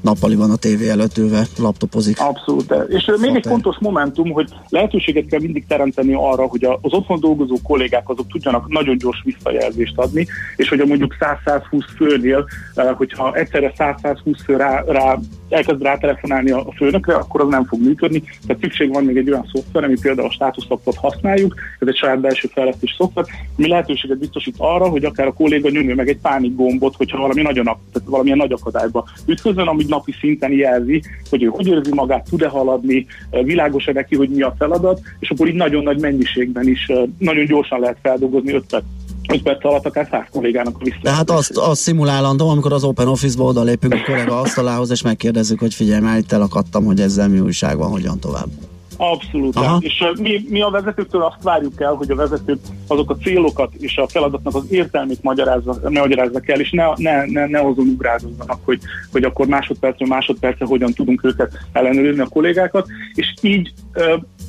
[0.00, 2.20] nappaliban a tévé előtt ülve laptopozik.
[2.20, 2.74] Abszolút.
[2.88, 7.56] És még egy fontos momentum, hogy lehetőséget kell mindig teremteni arra, hogy az otthon dolgozó
[7.62, 13.72] kollégák azok tudjanak nagyon gyors visszajelzést adni, és hogy a mondjuk 100-120 főnél, hogyha egyszerre
[13.78, 15.18] 100-120 fő rá, rá
[15.48, 18.22] elkezd rátelefonálni a főnökre, akkor az nem fog működni.
[18.46, 22.20] Tehát szükség van még egy olyan szoftver, ami például a státuszlapot használjuk, ez egy saját
[22.20, 23.24] belső fejlesztés szoftver,
[23.58, 27.42] ami lehetőséget biztosít arra, hogy akár a kolléga nyomja meg egy pánik gombot, hogyha valami
[27.42, 32.28] nagyon, tehát valamilyen nagy akadályba ütközön, ami napi szinten jelzi, hogy ő hogy érzi magát,
[32.28, 36.92] tud-e haladni, világos-e neki, hogy mi a feladat, és akkor így nagyon nagy mennyiségben is
[37.18, 38.84] nagyon gyorsan lehet feldolgozni 5 perc,
[39.32, 40.98] 5 perc alatt akár 100 kollégának a vissza.
[41.02, 45.58] De hát azt, azt szimulálandó, amikor az Open Office-ba odalépünk a kollega asztalához, és megkérdezzük,
[45.58, 48.48] hogy figyelj, már itt elakadtam, hogy ezzel mi újság van, hogyan tovább.
[48.96, 49.56] Abszolút.
[49.56, 49.78] Aha.
[49.80, 53.96] És mi, mi a vezetőktől azt várjuk el, hogy a vezetők azok a célokat és
[53.96, 58.80] a feladatnak az értelmét magyarázzak el, és ne, ne, ne, ne azon ugrádozzanak, hogy,
[59.12, 63.72] hogy akkor másodpercről másodpercre hogyan tudunk őket ellenőrizni a kollégákat, és így,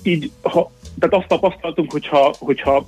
[0.04, 2.88] így ha tehát azt tapasztaltunk, hogyha, hogyha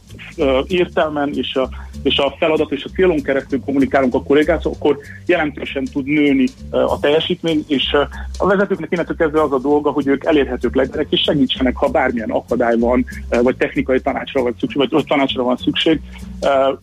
[0.68, 1.69] értelmen és a,
[2.03, 6.99] és a feladat és a célon keresztül kommunikálunk a kollégákkal, akkor jelentősen tud nőni a
[6.99, 7.95] teljesítmény, és
[8.38, 12.30] a vezetőknek innentől kezdve az a dolga, hogy ők elérhetők legyenek, és segítsenek, ha bármilyen
[12.30, 16.02] akadály van, vagy technikai tanácsra van szükség, vagy, tanácsra van szükség,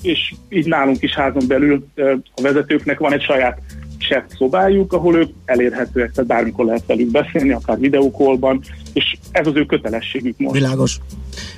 [0.03, 1.87] és így nálunk is házon belül
[2.35, 3.59] a vezetőknek van egy saját
[3.99, 8.63] chat szobájuk, ahol ők elérhetőek, tehát bármikor lehet velük beszélni, akár videókolban,
[8.93, 10.55] és ez az ő kötelességük most.
[10.55, 10.99] Világos.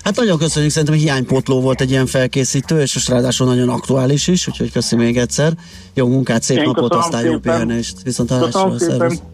[0.03, 4.49] Hát nagyon köszönjük, szerintem hiánypótló volt egy ilyen felkészítő, és most ráadásul nagyon aktuális is,
[4.49, 5.53] úgyhogy köszönöm még egyszer.
[5.95, 8.03] Jó munkát, szép Én napot, aztán jó pihenést.
[8.03, 8.79] Viszont hallásra,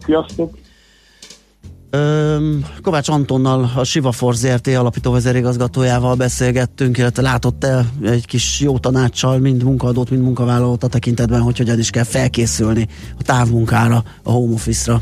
[0.05, 0.63] sziasztok!
[2.81, 9.39] Kovács Antonnal, a Siva ZRT alapító vezérigazgatójával beszélgettünk, illetve látott el egy kis jó tanácssal
[9.39, 12.87] mind munkaadót, mind munkavállalót a tekintetben, hogy hogyan is kell felkészülni
[13.19, 15.01] a távmunkára, a home office-ra.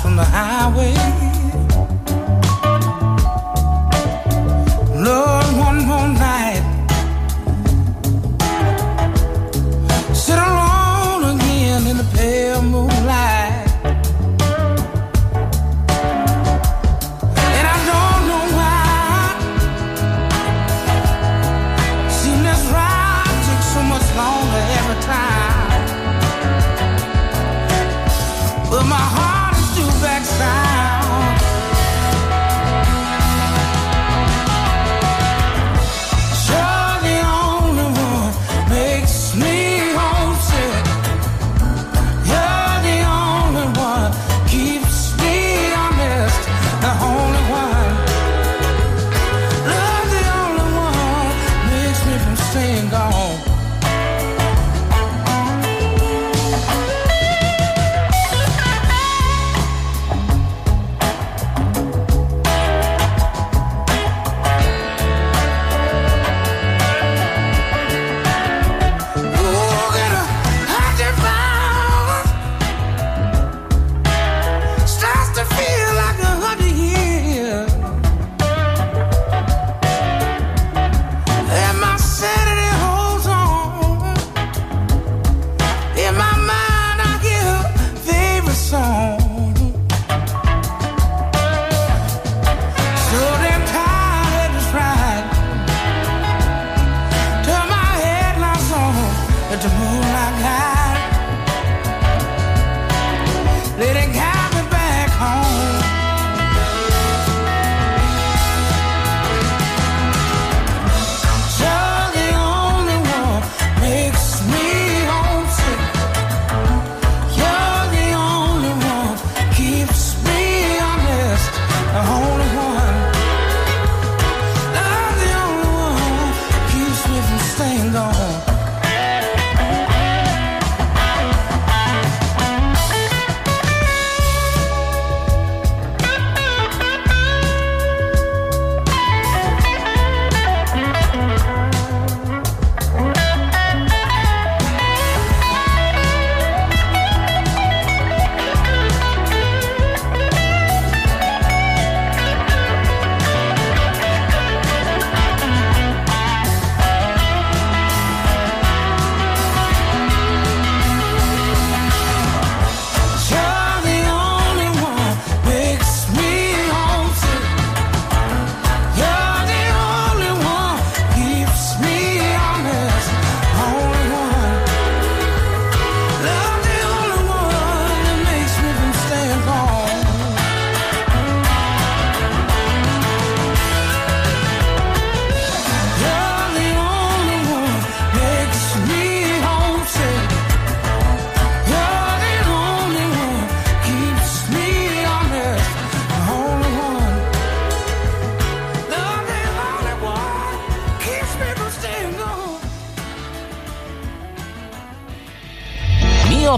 [0.00, 0.45] From the highway.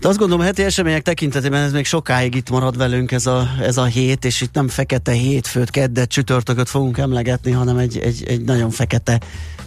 [0.00, 3.76] De azt gondolom, heti események tekintetében ez még sokáig itt marad velünk ez a, ez
[3.76, 8.44] a hét, és itt nem fekete hétfőt, keddet, csütörtököt fogunk emlegetni, hanem egy, egy, egy
[8.44, 9.20] nagyon fekete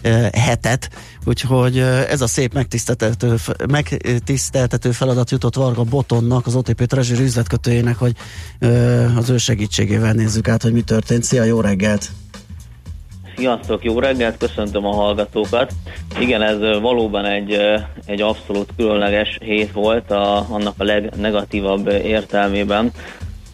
[0.04, 0.90] uh, hetet.
[1.24, 3.34] Úgyhogy uh, ez a szép megtiszteltető,
[3.70, 8.16] megtiszteltető feladat jutott Varga Botonnak, az OTP Treasury üzletkötőjének, hogy
[8.60, 11.24] uh, az ő segítségével nézzük át, hogy mi történt.
[11.24, 12.10] Szia, jó reggelt!
[13.36, 15.72] Sziasztok, jó reggelt, köszöntöm a hallgatókat.
[16.18, 17.58] Igen, ez valóban egy,
[18.06, 22.90] egy abszolút különleges hét volt, a, annak a legnegatívabb értelmében.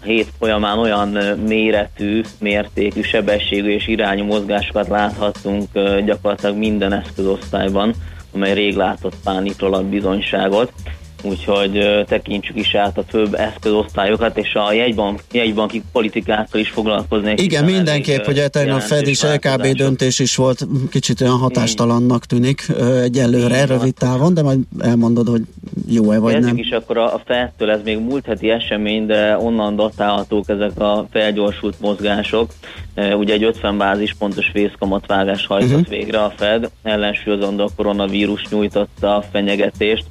[0.03, 1.09] A hét folyamán olyan
[1.47, 5.69] méretű, mértékű, sebességű és irányú mozgásokat láthattunk
[6.05, 7.95] gyakorlatilag minden eszközosztályban,
[8.35, 10.73] amely rég látott pánikról ad bizonyságot
[11.23, 17.41] úgyhogy tekintsük is át a főbb eszközosztályokat, és a jegybank, jegybanki politikákkal is foglalkoznék.
[17.41, 22.67] Igen, mindenképp, ugye tegnap Fed és LKB döntés is volt, kicsit olyan hatástalannak tűnik
[23.03, 25.43] egyelőre rövid távon, de majd elmondod, hogy
[25.89, 26.65] jó-e vagy Kezdjük nem.
[26.65, 31.07] is akkor a a Fed-től, ez még múlt heti esemény, de onnan datálhatók ezek a
[31.11, 32.51] felgyorsult mozgások.
[32.97, 35.89] Ugye egy 50 bázispontos vészkamatvágás hajtott uh-huh.
[35.89, 40.05] végre a Fed, ellensúlyozandó a koronavírus nyújtotta a fenyegetést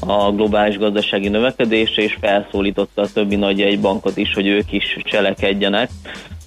[0.00, 5.90] a globális gazdasági növekedésre, és felszólította a többi nagy jegybankot is, hogy ők is cselekedjenek.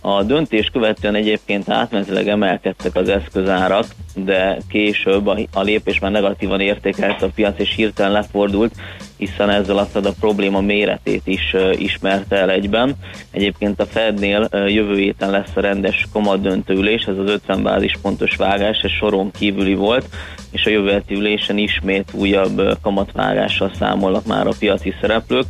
[0.01, 7.25] A döntés követően egyébként átmenetileg emelkedtek az eszközárak, de később a, lépés már negatívan értékelte
[7.25, 8.73] a piac, és hirtelen lefordult,
[9.17, 12.95] hiszen ezzel a Fed a probléma méretét is ö, ismerte el egyben.
[13.31, 18.35] Egyébként a Fednél ö, jövő héten lesz a rendes kamatdöntő ülés, ez az 50 bázispontos
[18.35, 20.05] vágás, ez soron kívüli volt,
[20.51, 25.45] és a jövő heti ülésen ismét újabb ö, kamatvágással számolnak már a piaci szereplők,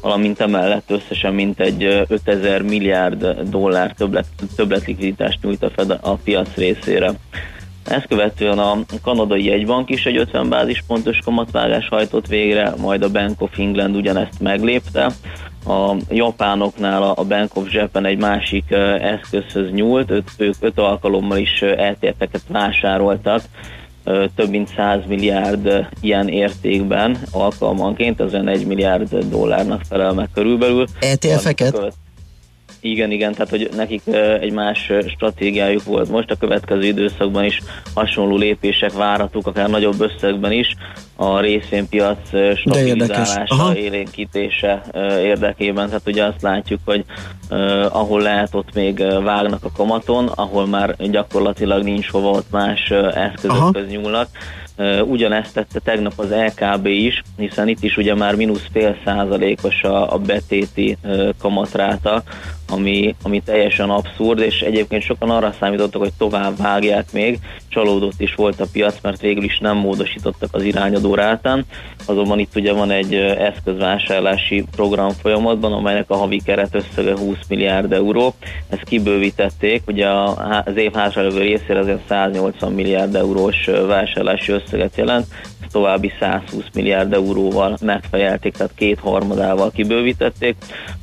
[0.00, 4.26] valamint emellett összesen mintegy ö, 5000 milliárd dollár többlet,
[4.56, 7.12] többletlikviditást nyújt a Fed a piac részére.
[7.88, 13.42] Ezt követően a kanadai jegybank is egy 50 bázispontos kamatvágás hajtott végre, majd a Bank
[13.42, 15.10] of England ugyanezt meglépte.
[15.66, 18.70] A japánoknál a Bank of Japan egy másik
[19.00, 23.42] eszközhöz nyúlt, öt, ők öt alkalommal is eltérteket vásároltak,
[24.34, 30.86] több mint 100 milliárd ilyen értékben alkalmanként, ez olyan 1 milliárd dollárnak felel meg körülbelül.
[31.00, 31.92] ETF-eket?
[32.80, 34.02] Igen, igen, tehát hogy nekik
[34.40, 37.60] egy más stratégiájuk volt most, a következő időszakban is.
[37.94, 40.76] Hasonló lépések várhatók, akár nagyobb összegben is,
[41.16, 42.18] a részvénypiac
[42.56, 44.82] stabilizálása, élénkítése
[45.22, 45.86] érdekében.
[45.86, 47.04] Tehát ugye azt látjuk, hogy
[47.90, 53.88] ahol lehet, ott még vágnak a kamaton, ahol már gyakorlatilag nincs hova, ott más eszközökhöz
[53.88, 54.28] nyúlnak.
[55.04, 60.14] Ugyanezt tette tegnap az LKB is, hiszen itt is ugye már mínusz fél százalékos a,
[60.14, 60.96] a betéti
[61.38, 62.22] kamatráta,
[62.68, 67.38] ami, ami teljesen abszurd, és egyébként sokan arra számítottak, hogy tovább vágják még,
[67.68, 71.64] csalódott is volt a piac, mert végül is nem módosítottak az irányadó rátán,
[72.06, 77.92] azonban itt ugye van egy eszközvásárlási program folyamatban, amelynek a havi keret összege 20 milliárd
[77.92, 78.34] euró,
[78.68, 80.08] ezt kibővítették, ugye
[80.64, 85.26] az év hátralévő részére azért 180 milliárd eurós vásárlási összeget jelent,
[85.70, 90.56] további 120 milliárd euróval megfejelték, tehát két harmadával kibővítették,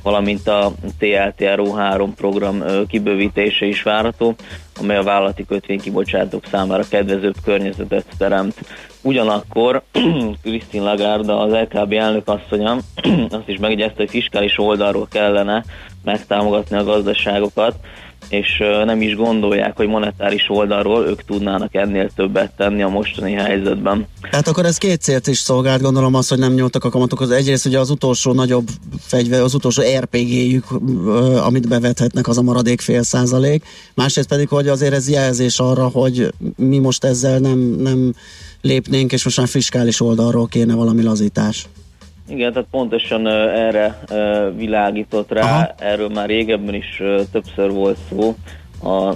[0.03, 4.35] valamint a TLTRO 3 program kibővítése is várható,
[4.79, 8.55] amely a vállalati kötvénykibocsátók számára kedvezőbb környezetet teremt.
[9.01, 9.83] Ugyanakkor
[10.43, 12.77] Christine Lagarde, az LKB elnök asszonya
[13.29, 15.63] azt is megjegyezte, hogy fiskális oldalról kellene
[16.03, 17.75] megtámogatni a gazdaságokat,
[18.29, 24.07] és nem is gondolják, hogy monetáris oldalról ők tudnának ennél többet tenni a mostani helyzetben.
[24.29, 27.31] Tehát akkor ez két célt is szolgált, gondolom az, hogy nem nyúltak a kamatokhoz.
[27.31, 28.67] Egyrészt ugye az utolsó nagyobb
[28.99, 30.65] fegyver, az utolsó RPG-jük,
[31.43, 33.63] amit bevethetnek, az a maradék fél százalék.
[33.93, 38.13] Másrészt pedig, hogy azért ez jelzés arra, hogy mi most ezzel nem, nem
[38.61, 41.67] lépnénk, és most már fiskális oldalról kéne valami lazítás.
[42.27, 43.99] Igen, tehát pontosan erre
[44.55, 45.73] világított rá, Aha.
[45.79, 48.35] erről már régebben is többször volt szó,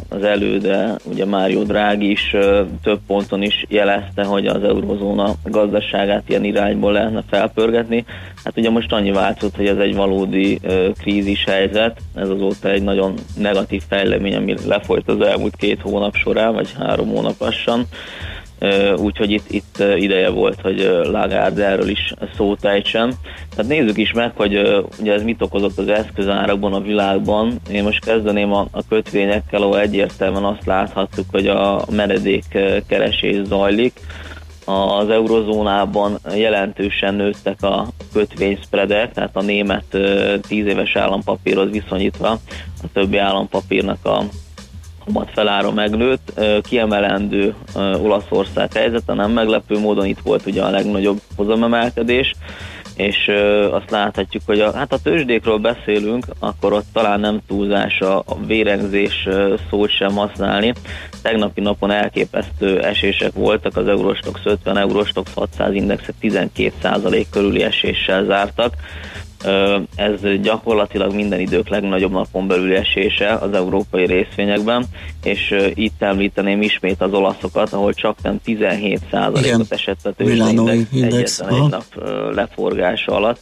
[0.07, 2.35] az előde, ugye Mário Draghi is
[2.83, 8.05] több ponton is jelezte, hogy az eurozóna gazdaságát ilyen irányból lehetne felpörgetni.
[8.43, 10.59] Hát ugye most annyi változott, hogy ez egy valódi
[10.97, 16.53] krízis helyzet, ez azóta egy nagyon negatív fejlemény, ami lefolyt az elmúlt két hónap során,
[16.53, 17.85] vagy három hónap lassan.
[18.97, 23.13] Úgyhogy itt, itt ideje volt, hogy Lagarde erről is szót ejtsen.
[23.55, 27.59] Tehát nézzük is meg, hogy ugye ez mit okozott az eszközárakban a világban.
[27.71, 33.35] Én most kezdeném a, a kötvényekkel, ahol egyértelműen azt láthattuk, hogy a menedék ö, keresés
[33.45, 33.99] zajlik.
[34.65, 42.29] Az eurozónában jelentősen nőttek a kötvényszpredek, tehát a német ö, 10 éves állampapírhoz viszonyítva
[42.83, 44.23] a többi állampapírnak a
[45.05, 52.35] kamat felára megnőtt, kiemelendő Olaszország helyzete, nem meglepő módon itt volt ugye a legnagyobb hozamemelkedés,
[52.99, 53.31] és
[53.71, 58.45] azt láthatjuk, hogy a, hát a tőzsdékről beszélünk, akkor ott talán nem túlzás a, a
[58.45, 59.27] vérengzés
[59.69, 60.73] szót sem használni.
[61.21, 68.73] Tegnapi napon elképesztő esések voltak, az Eurostox 50, Eurostox 600 indexek 12% körüli eséssel zártak.
[69.95, 74.85] Ez gyakorlatilag minden idők legnagyobb napon belüli esése az európai részvényekben,
[75.23, 81.63] és itt említeném ismét az olaszokat, ahol csak nem 17%-ot esett a tőzsdeindex index, egyetlen
[81.63, 81.85] egy nap
[82.33, 83.39] leforgása alatt.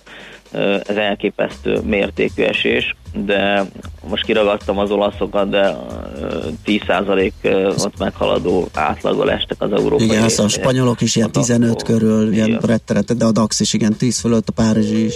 [0.87, 2.95] Ez elképesztő mértékű esés,
[3.25, 3.65] de
[4.09, 5.77] most kiragadtam az olaszokat, de
[6.21, 12.33] ö, 10%-ot meghaladó átlaggal estek az európai Igen, ezt a spanyolok is ilyen 15 körül,
[12.33, 15.15] ilyen rettenet, de a DAX is igen, 10 fölött, a Párizsi is.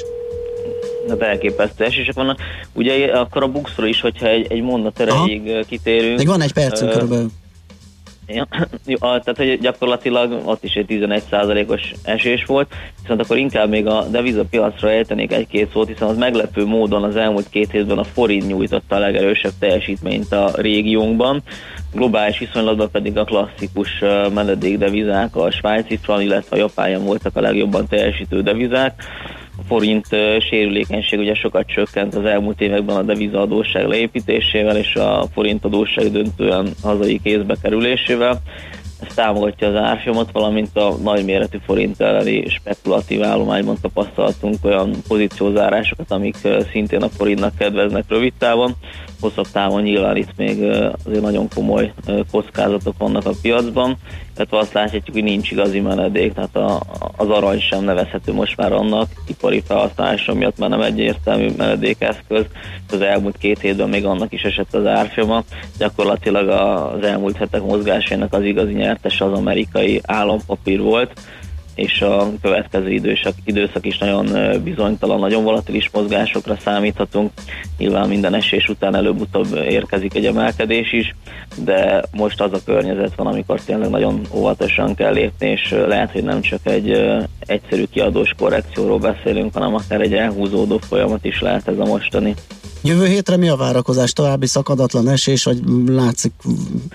[1.09, 2.39] Hát elképesztő esések vannak.
[2.73, 6.17] Ugye akkor a buxról is, hogyha egy, egy mondat erejéig ö, kitérünk.
[6.17, 7.29] Még van egy percünk ö, körülbelül.
[8.27, 8.47] Ja,
[8.99, 14.89] tehát hogy gyakorlatilag ott is egy 11%-os esés volt, viszont akkor inkább még a devizapiacra
[14.89, 18.99] ejtenék egy-két szót, hiszen az meglepő módon az elmúlt két hétben a forint nyújtotta a
[18.99, 21.43] legerősebb teljesítményt a régiónkban,
[21.93, 24.03] globális viszonylatban pedig a klasszikus
[24.33, 29.03] menedékdevizák, a svájci frank, illetve a japán voltak a legjobban teljesítő devizák.
[29.67, 30.07] Forint
[30.49, 36.67] sérülékenység ugye sokat csökkent az elmúlt években a devizaadóság leépítésével és a forint adósság döntően
[36.83, 38.41] hazai kézbe kerülésével.
[39.07, 46.35] Ez támogatja az árfolyamot, valamint a nagyméretű forint elleni spekulatív állományban tapasztaltunk olyan pozíciózárásokat, amik
[46.71, 48.75] szintén a forintnak kedveznek rövid távon.
[49.19, 50.63] Hosszabb távon nyilván itt még
[51.05, 51.93] azért nagyon komoly
[52.31, 53.97] kockázatok vannak a piacban,
[54.41, 56.81] illetve azt láthatjuk, hogy nincs igazi menedék, tehát a,
[57.15, 62.45] az arany sem nevezhető most már annak ipari felhasználása miatt, mert nem egyértelmű menedékeszköz.
[62.91, 65.43] Az elmúlt két hétben még annak is esett az árfolyama.
[65.77, 71.11] Gyakorlatilag az elmúlt hetek mozgásának az igazi nyertes az amerikai állampapír volt,
[71.75, 74.27] és a következő időszak, időszak is nagyon
[74.63, 77.31] bizonytalan, nagyon volatilis mozgásokra számíthatunk.
[77.77, 81.15] Nyilván minden esés után előbb-utóbb érkezik egy emelkedés is,
[81.63, 86.23] de most az a környezet van, amikor tényleg nagyon óvatosan kell lépni, és lehet, hogy
[86.23, 91.77] nem csak egy egyszerű kiadós korrekcióról beszélünk, hanem akár egy elhúzódó folyamat is lehet ez
[91.77, 92.33] a mostani.
[92.83, 94.13] Jövő hétre mi a várakozás?
[94.13, 96.31] További szakadatlan esés, vagy látszik,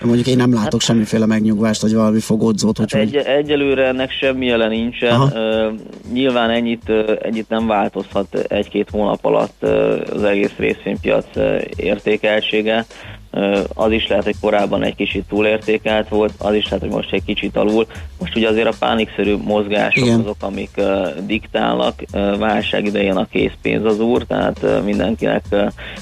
[0.03, 4.45] mondjuk én nem látok semmiféle megnyugvást, vagy valami fogodzót, hogy, Hát egy, egyelőre ennek semmi
[4.45, 5.13] jele nincsen.
[5.13, 5.39] Aha.
[5.39, 5.71] Ö,
[6.11, 12.85] nyilván ennyit, ö, ennyit nem változhat egy-két hónap alatt ö, az egész részvénypiac ö, értékeltsége.
[13.73, 17.23] Az is lehet, hogy korábban egy kicsit túlértékelt volt, az is lehet, hogy most egy
[17.23, 17.87] kicsit alul.
[18.19, 20.19] Most ugye azért a pánikszerű mozgások Igen.
[20.19, 22.03] azok, amik ö, diktálnak.
[22.37, 25.43] Válság idején a készpénz az úr, tehát mindenkinek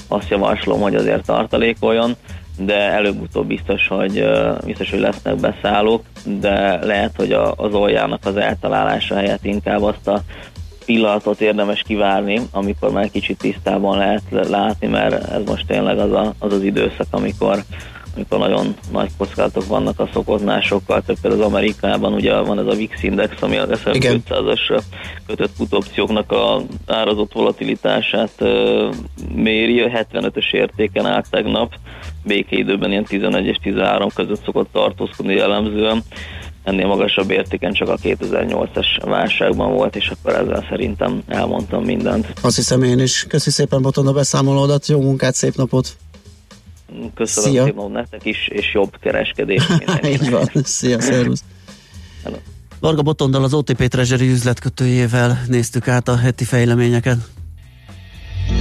[0.08, 2.16] azt javaslom, hogy azért tartalékoljon
[2.58, 4.24] de előbb-utóbb biztos, hogy
[4.64, 10.08] biztos, hogy lesznek beszállók, de lehet, hogy a, az oljának az eltalálása helyett inkább azt
[10.08, 10.22] a
[10.86, 16.34] pillanatot érdemes kivárni, amikor már kicsit tisztában lehet látni, mert ez most tényleg az a,
[16.38, 17.64] az, az időszak, amikor
[18.16, 22.74] amikor nagyon nagy kockázatok vannak a szokoznásokkal, több például az Amerikában ugye van ez a
[22.74, 24.22] VIX index, ami az S&P Igen.
[24.28, 24.82] 500-as
[25.26, 28.88] kötött putopcióknak a árazott volatilitását ö,
[29.34, 31.74] méri, a 75-ös értéken állt tegnap,
[32.24, 36.02] békeidőben ilyen 11 és 13 között szokott tartózkodni jellemzően,
[36.66, 42.32] ennél magasabb értéken csak a 2008-as válságban volt, és akkor ezzel szerintem elmondtam mindent.
[42.40, 43.24] Azt hiszem én is.
[43.28, 45.96] Köszi szépen Boton a beszámolódat, jó munkát, szép napot!
[47.14, 47.64] Köszönöm Szia.
[47.64, 49.62] szépen nektek is, és jobb kereskedés.
[50.12, 51.42] Így van, szia, szervusz!
[52.80, 57.16] Varga Botondal az OTP Treasury üzletkötőjével néztük át a heti fejleményeket.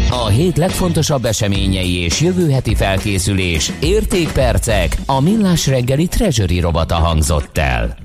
[0.09, 7.57] A hét legfontosabb eseményei és jövő heti felkészülés, értékpercek, a millás reggeli treasury robata hangzott
[7.57, 7.97] el.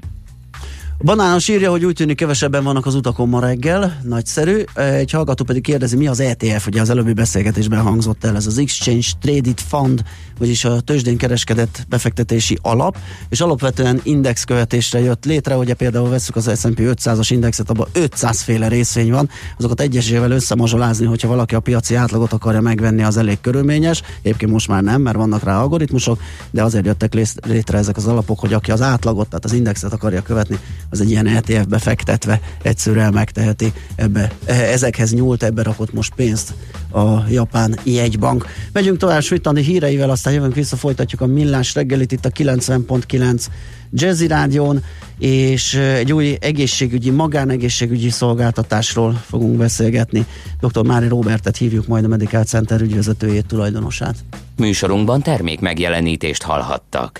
[1.04, 4.62] Banános írja, hogy úgy tűnik kevesebben vannak az utakon ma reggel, nagyszerű.
[4.74, 8.58] Egy hallgató pedig kérdezi, mi az ETF, ugye az előbbi beszélgetésben hangzott el, ez az
[8.58, 10.02] Exchange Traded Fund,
[10.40, 12.96] vagyis a tőzsdén kereskedett befektetési alap,
[13.28, 18.68] és alapvetően indexkövetésre jött létre, ugye például veszük az S&P 500-as indexet, abban 500 féle
[18.68, 24.02] részvény van, azokat egyesével összemazsolázni, hogyha valaki a piaci átlagot akarja megvenni, az elég körülményes.
[24.22, 28.06] Egyébként most már nem, mert vannak rá algoritmusok, de azért jöttek lé- létre ezek az
[28.06, 30.58] alapok, hogy aki az átlagot, tehát az indexet akarja követni,
[30.90, 33.72] az egy ilyen ETF-be fektetve egyszerűen megteheti.
[33.94, 36.54] Ebbe, eh, ezekhez nyúlt, ebbe rakott most pénzt
[36.90, 38.46] a japán jegybank.
[38.72, 43.46] Megyünk tovább Svitandi híreivel, aztán jövünk vissza, folytatjuk a millás reggelit itt a 90.9
[43.92, 44.82] Jazzy Rádión,
[45.18, 50.26] és eh, egy új egészségügyi, magánegészségügyi szolgáltatásról fogunk beszélgetni.
[50.60, 50.84] Dr.
[50.84, 54.16] Mári Robertet hívjuk majd a Medical Center ügyvezetőjét, tulajdonosát.
[54.56, 57.08] Műsorunkban termék megjelenítést hallhattak.